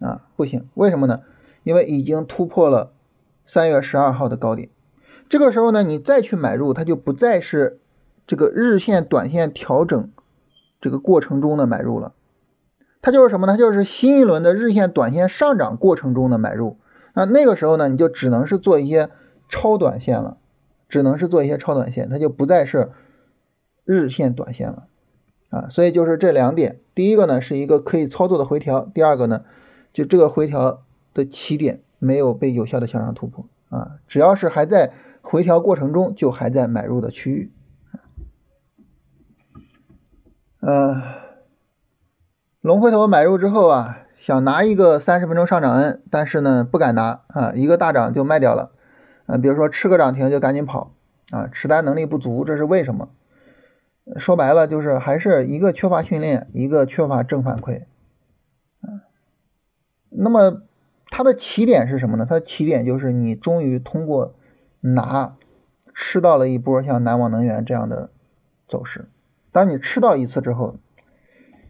[0.00, 1.20] 啊不行，为什么呢？
[1.62, 2.92] 因为已经突破了
[3.46, 4.70] 三月十二号的高点，
[5.28, 7.78] 这个时候呢，你再去买入，它就不再是
[8.26, 10.10] 这个日线、短线调整
[10.80, 12.14] 这个过程中的买入了，
[13.02, 13.56] 它就是什么呢？
[13.56, 16.78] 就是新一轮的日线、短线上涨过程中的买入。
[17.14, 19.10] 那那个时候呢，你就只能是做一些
[19.48, 20.38] 超短线了，
[20.88, 22.90] 只能是做一些超短线，它就不再是
[23.84, 24.86] 日线、短线了。
[25.50, 29.44] 啊，所以就是这两点，第一个呢是一个可以操作的回调，第二个呢，
[29.92, 30.82] 就这个回调
[31.12, 37.52] 的起点没有被有效的向上突破啊，只要是还在回调过程中，就还在买入的区域。
[40.60, 41.02] 呃，
[42.60, 48.70] 龙回头买入之后啊，想拿一个三十分钟上涨 N，但是呢不敢拿啊，一个大涨就卖掉了，
[49.26, 50.92] 啊，比如说吃个涨停就赶紧跑
[51.30, 53.08] 啊，持单能力不足，这是为什么？
[54.18, 57.84] 说白了就是还是一个缺乏训练，一个缺乏正反馈，
[58.82, 59.00] 嗯，
[60.10, 60.62] 那么
[61.10, 62.26] 它的起点是什么呢？
[62.28, 64.34] 它的起点就是你终于通过
[64.80, 65.36] 拿
[65.94, 68.10] 吃到了一波像南网能源这样的
[68.66, 69.08] 走势，
[69.52, 70.76] 当你吃到一次之后，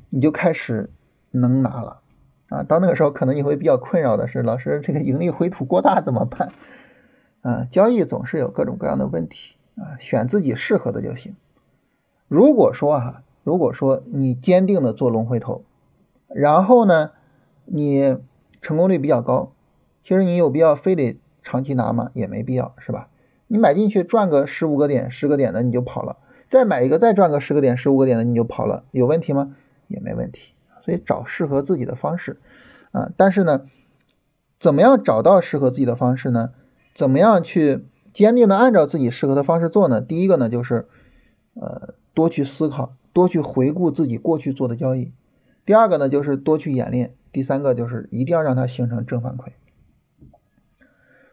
[0.09, 0.91] 你就开始
[1.31, 2.01] 能拿了
[2.49, 2.63] 啊！
[2.63, 6.53] 到那个时候可能你会比较困扰的是，老师这个盈利回吐过大怎么办？
[7.43, 11.35] 啊，交易总是有各种各样的问题啊，选自己适合的就行。
[12.31, 15.65] 如果说哈，如果说你坚定的做龙回头，
[16.29, 17.11] 然后呢，
[17.65, 18.19] 你
[18.61, 19.51] 成功率比较高，
[20.05, 22.13] 其实你有必要非得长期拿吗？
[22.15, 23.09] 也没必要，是吧？
[23.49, 26.19] 你买进去赚个十五个点、十个点的你就跑了，
[26.49, 29.57] 再买一个再赚个十个点、十五个点的你就跑了，有问题吗？
[29.89, 30.55] 也没问题。
[30.85, 32.39] 所以找适合自己的方式
[32.93, 33.63] 啊，但是呢，
[34.61, 36.51] 怎么样找到适合自己的方式呢？
[36.95, 40.01] 怎么样去坚定的按照自己适合的方式做呢？
[40.01, 40.87] 第一个呢，就是
[41.55, 45.13] 呃多去思考，多去回顾自己过去做的交易；
[45.65, 49.53] 第二个呢，就是多去演练；第三个就是一定要让它形成正反馈。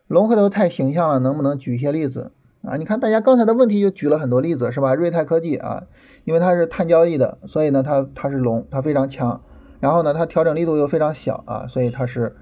[0.07, 2.77] 龙回头太形象了，能不能举一些例子啊？
[2.77, 4.95] 你看大家刚才的问题就举了很多例子，是吧？
[4.95, 5.87] 瑞泰科技啊，
[6.23, 9.41] 因为它是碳交易的，所以呢它它是龙，它非常强。
[9.79, 12.35] 然后呢它调整力度又非常小啊，所以它是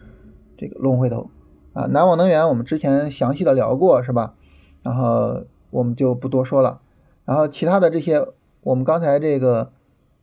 [0.57, 1.31] 这个龙回头
[1.73, 1.85] 啊。
[1.87, 4.35] 南网能源我们之前详细的聊过，是吧？
[4.83, 6.81] 然后我们就不多说了。
[7.25, 8.27] 然后其他的这些，
[8.61, 9.73] 我们刚才这个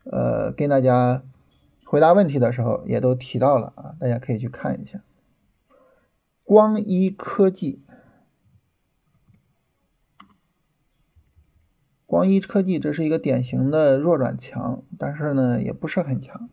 [0.05, 1.23] 呃跟大家
[1.85, 5.03] 回答问题的时候也都提到了啊，大家可以去看一下。
[6.45, 7.83] 光一科技，
[12.07, 16.51] 光一科技这是一个典型的弱转强，但是呢也不是很强，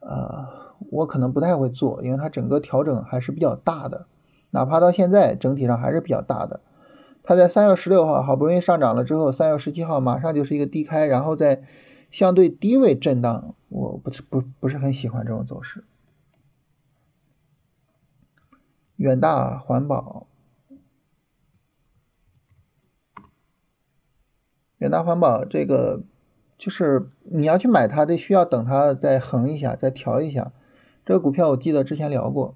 [0.00, 4.06] 呃，我可能不太会做，因为它整个调整还是比较大的，
[4.50, 6.60] 哪怕到现在整体上还是比较大的。
[7.26, 11.64] 它在三月十六号好不容易上涨了之后，三月十七号马上就是一个低开，然后在
[12.12, 15.84] 相对低位震荡，我不是不不是很喜欢这种走势。
[18.94, 20.28] 远大环保，
[24.78, 26.04] 远大环保这个
[26.56, 30.52] 就是你要去买它，得需要等它再横一下，再调一下。
[31.04, 32.54] 这个股票我记得之前聊过，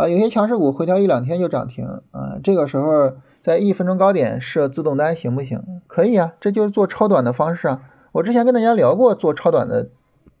[0.00, 5.62] 啊，有些强势股回调一两天就涨停，啊，这个时候在一分钟高点设自动单行不行？
[5.86, 7.82] 可以啊，这就是做超短的方式啊。
[8.12, 9.90] 我之前跟大家聊过做超短的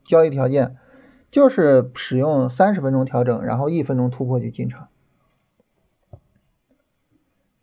[0.04, 0.76] 交易条件。
[1.32, 4.88] 就是使用三十分钟调整，然后一分钟突破就进场。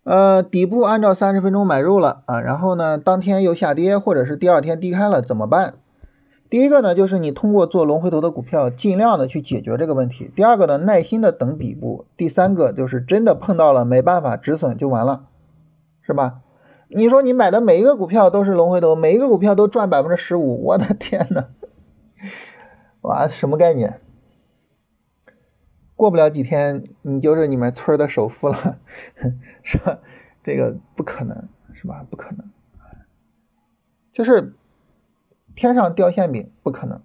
[0.06, 5.74] 呃，底部按照三十分钟买入了啊，然后呢，当天又下跌，或者是第二天低开了，怎么办？
[6.50, 10.32] 第一个呢，就是你通过做龙回头的股票，尽量的去解决这个问题。
[10.36, 12.06] 第二个呢，耐心的等底部。
[12.16, 15.28] 第三个就是真的碰到了，没办法止损就完了，
[16.02, 16.42] 是吧？
[16.90, 21.48] 你说你买的每一个股票都是龙回头，每一个股票都赚百分之十五，我的天呐！
[23.02, 24.00] 哇，什么概念？
[25.98, 28.78] 过不了几天，你就是你们村的首富了，
[29.64, 30.00] 是吧？
[30.46, 32.06] 这个不可能，是吧？
[32.10, 32.46] 不可能，
[34.14, 34.54] 就是
[35.58, 37.02] 天上掉馅饼不可能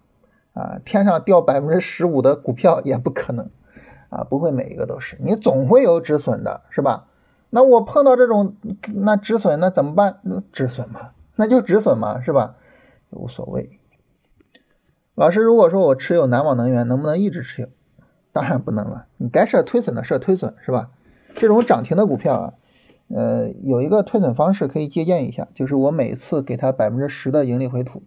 [0.53, 3.51] 啊，天上掉百分之十五的股票也不可能
[4.11, 7.09] 啊，不会每一个都是，你总会有止损的，是吧？
[7.51, 8.55] 那我碰到这种
[8.95, 10.19] 那止损，那怎么办？
[10.23, 12.55] 那止损嘛，那就止损嘛，是吧？
[13.11, 13.81] 无所谓。
[15.15, 17.69] 老师，如果说我持有南网能源，能不能一直持有？
[18.33, 20.91] 当然不能了，你该设推损的设推损，是吧？
[21.35, 22.55] 这种涨停的股票啊，
[23.09, 28.03] 呃，有一个推损方式可以借鉴一下，就是我每次给它百分之十的盈利回吐，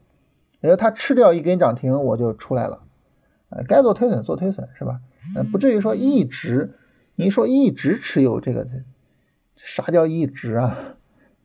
[0.66, 2.82] 也就它吃掉一根涨停，我就出来了。
[3.50, 5.00] 呃，该做推损做推损，是吧？
[5.36, 6.74] 呃，不至于说一直，
[7.14, 8.68] 你说一直持有这个，
[9.56, 10.96] 啥叫一直啊？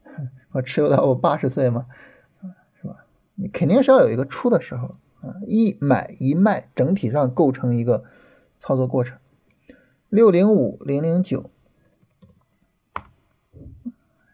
[0.52, 1.84] 我持有到我八十岁吗？
[2.80, 3.04] 是吧？
[3.34, 4.96] 你肯定是要有一个出的时候。
[5.20, 8.04] 啊，一买一卖，整体上构成一个
[8.58, 9.18] 操作过程。
[10.08, 11.50] 六零五零零九，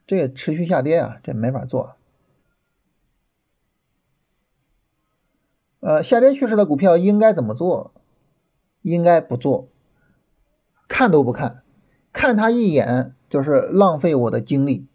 [0.07, 1.97] 这个持续下跌啊，这没法做。
[5.87, 7.93] 呃，下跌趋势的股票应该怎么做？
[8.82, 9.68] 应该不做，
[10.89, 11.62] 看都不看，
[12.12, 14.89] 看它一眼就是浪费我的精力。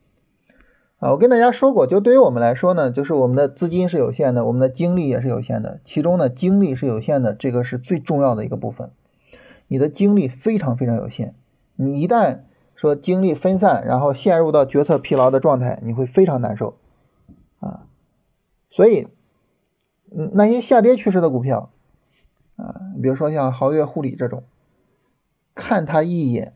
[0.98, 5.80] 啊，我跟大家说过，就对于我们来说呢，就是我们的资金是有限的，我们的精力也是有限的。
[5.86, 8.92] 其中呢，精力是有限的，这个是最重要的一个部分。
[9.70, 11.36] 你的精力非常非常有限，
[11.78, 12.40] 你一旦
[12.76, 16.76] 说精力分散，然后陷入到决策疲劳的状态，你会非常难受
[17.62, 17.88] 啊。
[18.70, 19.08] 所以，
[20.14, 21.72] 嗯那些下跌趋势的股票
[22.58, 24.44] 啊，比如说像豪越护理这种，
[25.56, 26.54] 看它一眼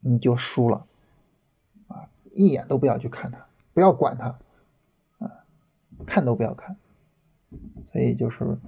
[0.00, 0.86] 你就输了
[1.88, 3.46] 啊，一眼都不要去看它。
[3.74, 4.38] 不要管它，
[5.24, 5.44] 啊，
[6.04, 6.76] 看都不要看，
[7.92, 8.58] 所以就是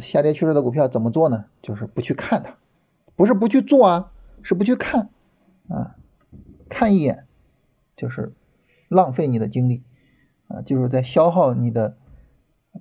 [0.00, 1.44] 下跌趋势的股票怎么做呢？
[1.60, 2.56] 就是不去看它，
[3.14, 4.10] 不是不去做啊，
[4.42, 5.10] 是不去看，
[5.68, 5.96] 啊，
[6.70, 7.26] 看一眼
[7.94, 8.32] 就是
[8.88, 9.82] 浪费你的精力，
[10.48, 11.96] 啊，就是在消耗你的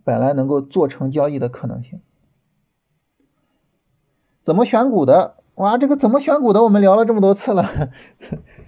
[0.04, 2.02] 本来能够做成交易的可能性。
[4.44, 5.38] 怎么选股的？
[5.56, 6.64] 哇，这个怎么选股的？
[6.64, 7.92] 我们聊了这么多次了，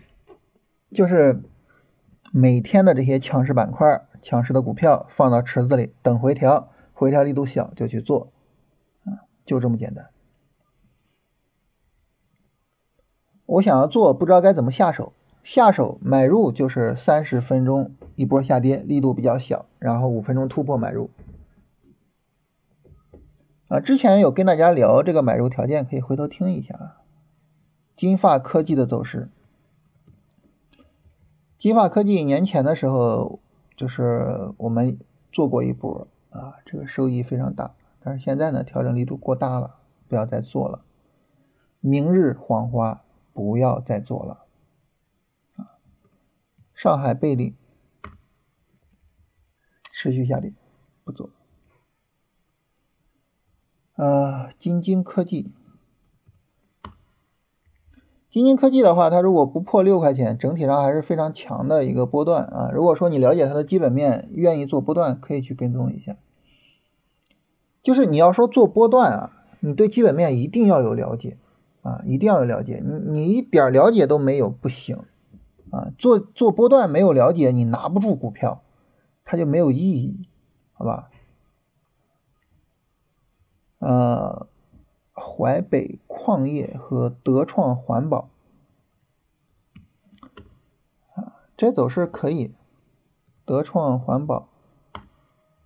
[0.91, 1.43] 就是。
[2.33, 8.33] 每天的这些强势板块、强势的股票放到池子里等回调，回调力度小就去做，
[9.45, 10.09] 就这么简单。
[13.45, 15.13] 我想要做，不知道该怎么下手。
[15.41, 21.11] 下手买入就是三十分钟一波下跌，力度比较小，然后五分钟突破买入。
[23.67, 26.97] 啊，之前有跟大家聊这个买入条件，可以回头听一下啊。
[27.95, 29.29] 金发科技的走势，
[31.59, 33.39] 金发科技年前的时候
[33.75, 34.97] 就是我们
[35.31, 39.75] 做过一波啊，这个收益非常大，但是现在呢调整力度过大了，
[40.07, 40.81] 不要再做了。
[41.81, 43.03] 明日黄花，
[43.33, 44.45] 不要再做了。
[46.73, 47.53] 上海贝利
[49.99, 50.53] 持续下跌，
[51.03, 51.31] 不做。
[53.95, 55.51] 呃，金晶科技，
[58.31, 62.69] 金晶科技的话，它如果不破六块钱，整体上还是非常强的一个波段啊。
[62.71, 66.15] 如果说你了解它的基本面，愿意做波段，可以去跟踪一下。
[67.81, 69.31] 就是你要说做波段啊，
[69.61, 71.37] 你对基本面一定要有了解
[71.81, 72.83] 啊，一定要有了解。
[72.85, 74.99] 你你一点了解都没有不行。
[75.71, 78.61] 啊，做做波段没有了解，你拿不住股票，
[79.29, 80.21] 它就没有意义，
[80.71, 81.09] 好吧？
[83.79, 84.47] 呃，
[85.13, 88.29] 淮北矿业和德创环保，
[91.13, 92.55] 啊，这走势可以，
[93.43, 94.47] 德创环保，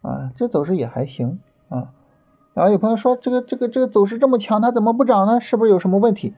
[0.02, 1.40] 啊，这走势也还行
[1.70, 1.94] 啊。
[2.56, 5.40] 然后有朋友说，这个这个这个走势这么强，它怎么不涨呢？
[5.40, 6.34] 是不是有什么问题？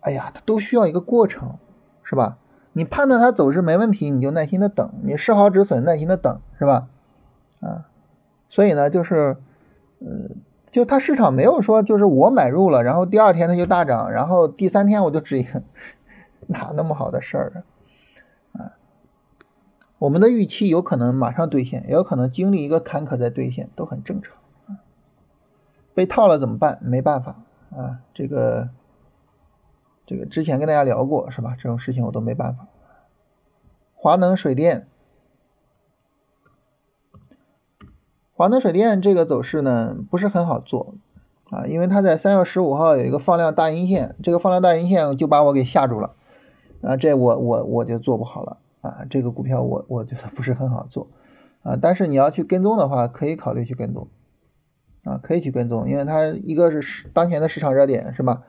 [0.00, 1.58] 哎呀，它都需要一个过程，
[2.02, 2.38] 是吧？
[2.72, 6.88] 你判断它走势没问题，你就耐心的等，你设好止损，耐心的等，是吧？
[7.60, 7.88] 啊，
[8.48, 9.36] 所以呢，就是，
[9.98, 10.30] 呃，
[10.70, 15.46] 就它市场没有说，就是我买入了，然后第二天它就大涨，然后第三天我就止盈，
[16.46, 17.64] 哪那么好的事儿
[18.52, 18.62] 啊？
[18.62, 18.72] 啊，
[19.98, 24.36] 我们的预期有可能马上兑现，也有可能经历一个坎坷再兑现，都很正常。
[25.92, 26.78] 被套了怎么办？
[26.82, 27.36] 没办法
[27.76, 28.70] 啊，这个。
[30.10, 31.54] 这个之前跟大家聊过是吧？
[31.56, 32.66] 这种事情我都没办法。
[33.94, 34.88] 华能水电，
[38.32, 40.94] 华能水电这个走势呢不是很好做
[41.50, 46.16] 啊，因为它在三月十五号有一个放量大阴线，这个放量大阴线就把我给吓住了
[46.82, 51.06] 啊，这我我我就做不好了啊，这个股票我我觉得不是很好做
[51.62, 54.08] 啊，但是你要去跟踪的话，可以考虑去跟踪
[55.04, 58.42] 啊，可以去跟踪，因为它一个是当前的市场热点是吧？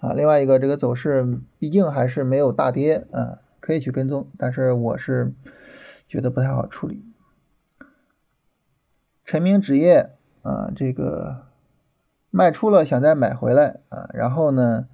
[0.00, 5.34] 啊，另外一个这个走势毕竟还是没有大跌啊，可以去跟踪，但是我是
[6.08, 7.04] 觉得不太好处理。
[9.24, 10.10] 陈明纸业
[10.42, 11.46] 啊，这个
[12.30, 14.88] 卖出了想再买回来啊，然后呢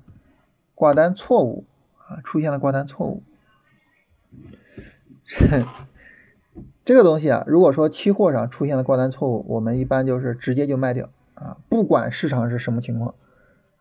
[0.75, 1.65] 挂单错误
[2.07, 3.23] 啊，出现了挂单错误。
[5.25, 5.65] 这
[6.87, 13.15] 这个东西啊，如果说期货上出现了挂单错误，我们一般就是直接就卖掉啊，不管市场是什么情况，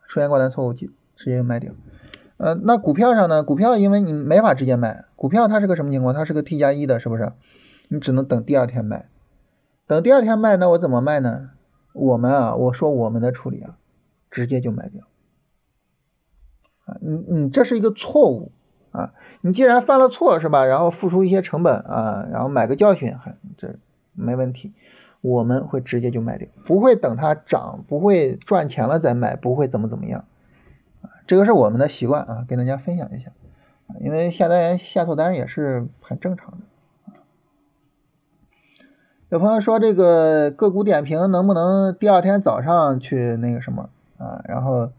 [0.06, 0.88] 出现挂单错误就。
[1.18, 1.72] 直接卖掉，
[2.36, 3.42] 呃，那股票上呢？
[3.42, 6.12] 股票因为你没法直接卖，股票它是个什么情况？
[6.12, 7.32] 它是个 T 加一的，是不是？
[7.88, 9.08] 你只能等第二天卖，
[9.86, 11.52] 等第二天卖，那我怎么卖呢？
[11.94, 13.78] 我们啊，我说我们的处理啊，
[14.30, 15.06] 直接就卖掉，
[16.84, 18.52] 啊，你你这是一个错误
[18.96, 20.64] 啊，你既然犯了错是吧？
[20.64, 23.74] 然后付出一些成本啊，然后买个教训，还这
[24.14, 24.72] 没问题，
[25.20, 30.24] 我们会直接就卖掉，不会等它涨，不会赚钱了再卖，不会怎么怎么样。
[31.26, 33.32] 这个是我们的习惯啊，跟大家分享一下，
[34.00, 36.58] 因为下单下错单也是很正常的。
[39.28, 44.40] 有朋友说这个个股点评能不能第二天早上去那个什么啊？
[44.46, 44.92] 然后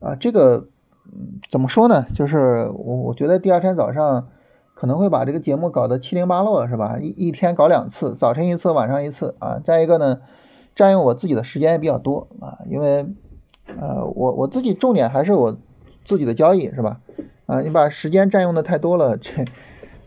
[0.00, 0.66] 啊，这个
[1.12, 2.06] 嗯怎么说呢？
[2.14, 4.28] 就是我我觉得第二天早上
[4.74, 6.98] 可能会把这个节目搞得七零八落，是吧？
[6.98, 9.60] 一一天搞两次，早晨一次，晚上一次啊。
[9.64, 10.20] 再一个呢，
[10.74, 13.06] 占用我自己的时间也比较多啊，因为。
[13.80, 15.56] 呃，我我自己重点还是我
[16.04, 17.00] 自己的交易是吧？
[17.46, 19.16] 啊，你把时间占用的太多了。
[19.16, 19.42] 这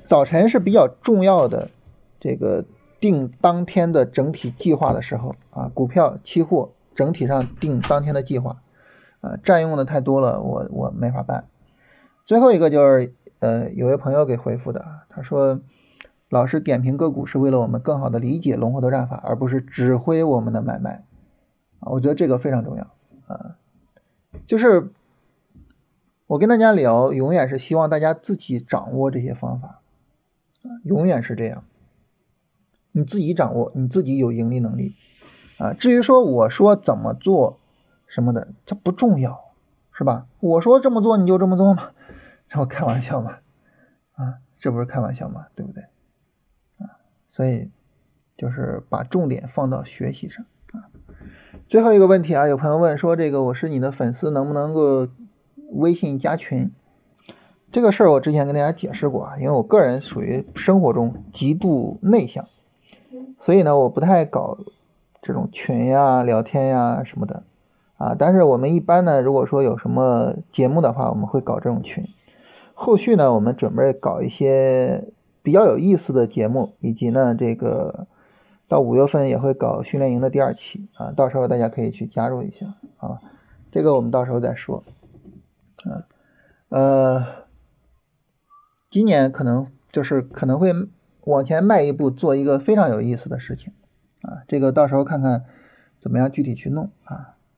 [0.05, 1.71] 早晨是比较重要的，
[2.19, 2.65] 这个
[2.99, 8.57] 定当天的整体计划的时候啊，股票、期货整体上定当天的计划，
[9.43, 11.45] 占用的太多了，我我没法办。
[12.25, 15.59] 最后一个就是呃，有位朋友给回复的，他说
[16.29, 21.03] 老师点评个股是为了我们更好的理解龙活头战法，而不是指挥我们的买卖
[21.79, 22.87] 啊，我觉得这个非常重要。
[23.27, 23.55] 啊，
[24.45, 24.91] 就是
[26.27, 29.81] 我跟大家聊，永远是希望大家自己掌握这些方法，
[30.83, 31.63] 永远是这样。
[32.91, 34.95] 你自己掌握，你自己有盈利能力
[35.59, 35.73] 啊。
[35.73, 37.59] 至于说我说怎么做
[38.07, 39.51] 什么的，这不重要，
[39.91, 40.25] 是吧？
[40.39, 41.91] 我说这么做你就这么做吗？
[42.49, 43.37] 这不开玩笑嘛？
[44.15, 45.47] 啊，这不是开玩笑嘛？
[45.55, 45.83] 对不对？
[46.79, 46.97] 啊，
[47.29, 47.69] 所以
[48.35, 50.89] 就是把重点放到学习上啊。
[51.67, 55.07] 最后一个问题啊，有朋友问说，这个我是你的粉丝，能不能够
[55.71, 56.71] 微信加群？
[57.69, 62.47] 这个事儿我之前跟大家解释过啊，因为我个人属于生活中极度内向，
[63.41, 64.57] 所以呢，我不太搞
[65.21, 67.43] 这种群呀、聊天呀什么的
[67.97, 68.15] 啊。
[68.17, 72.07] 但是我们一般呢，如果说有什么节目的话，我们会搞这种群。
[72.73, 78.05] 后续呢，我们准备搞一些比较有意思的节目，以及呢，这个
[78.67, 83.19] 到五月份也会搞训练营的第二期啊，到时候大家可以去加入一下啊。
[83.71, 84.83] 这个我们到时候再说。
[85.85, 86.05] 啊，
[86.69, 87.25] 呃，
[88.89, 90.73] 今年可能就是可能会
[91.21, 93.73] 往前迈一步，做一个非常有意思的事情
[94.21, 94.43] 啊。
[94.47, 95.45] 这个到时候看看
[95.99, 97.36] 怎么样具体去弄啊。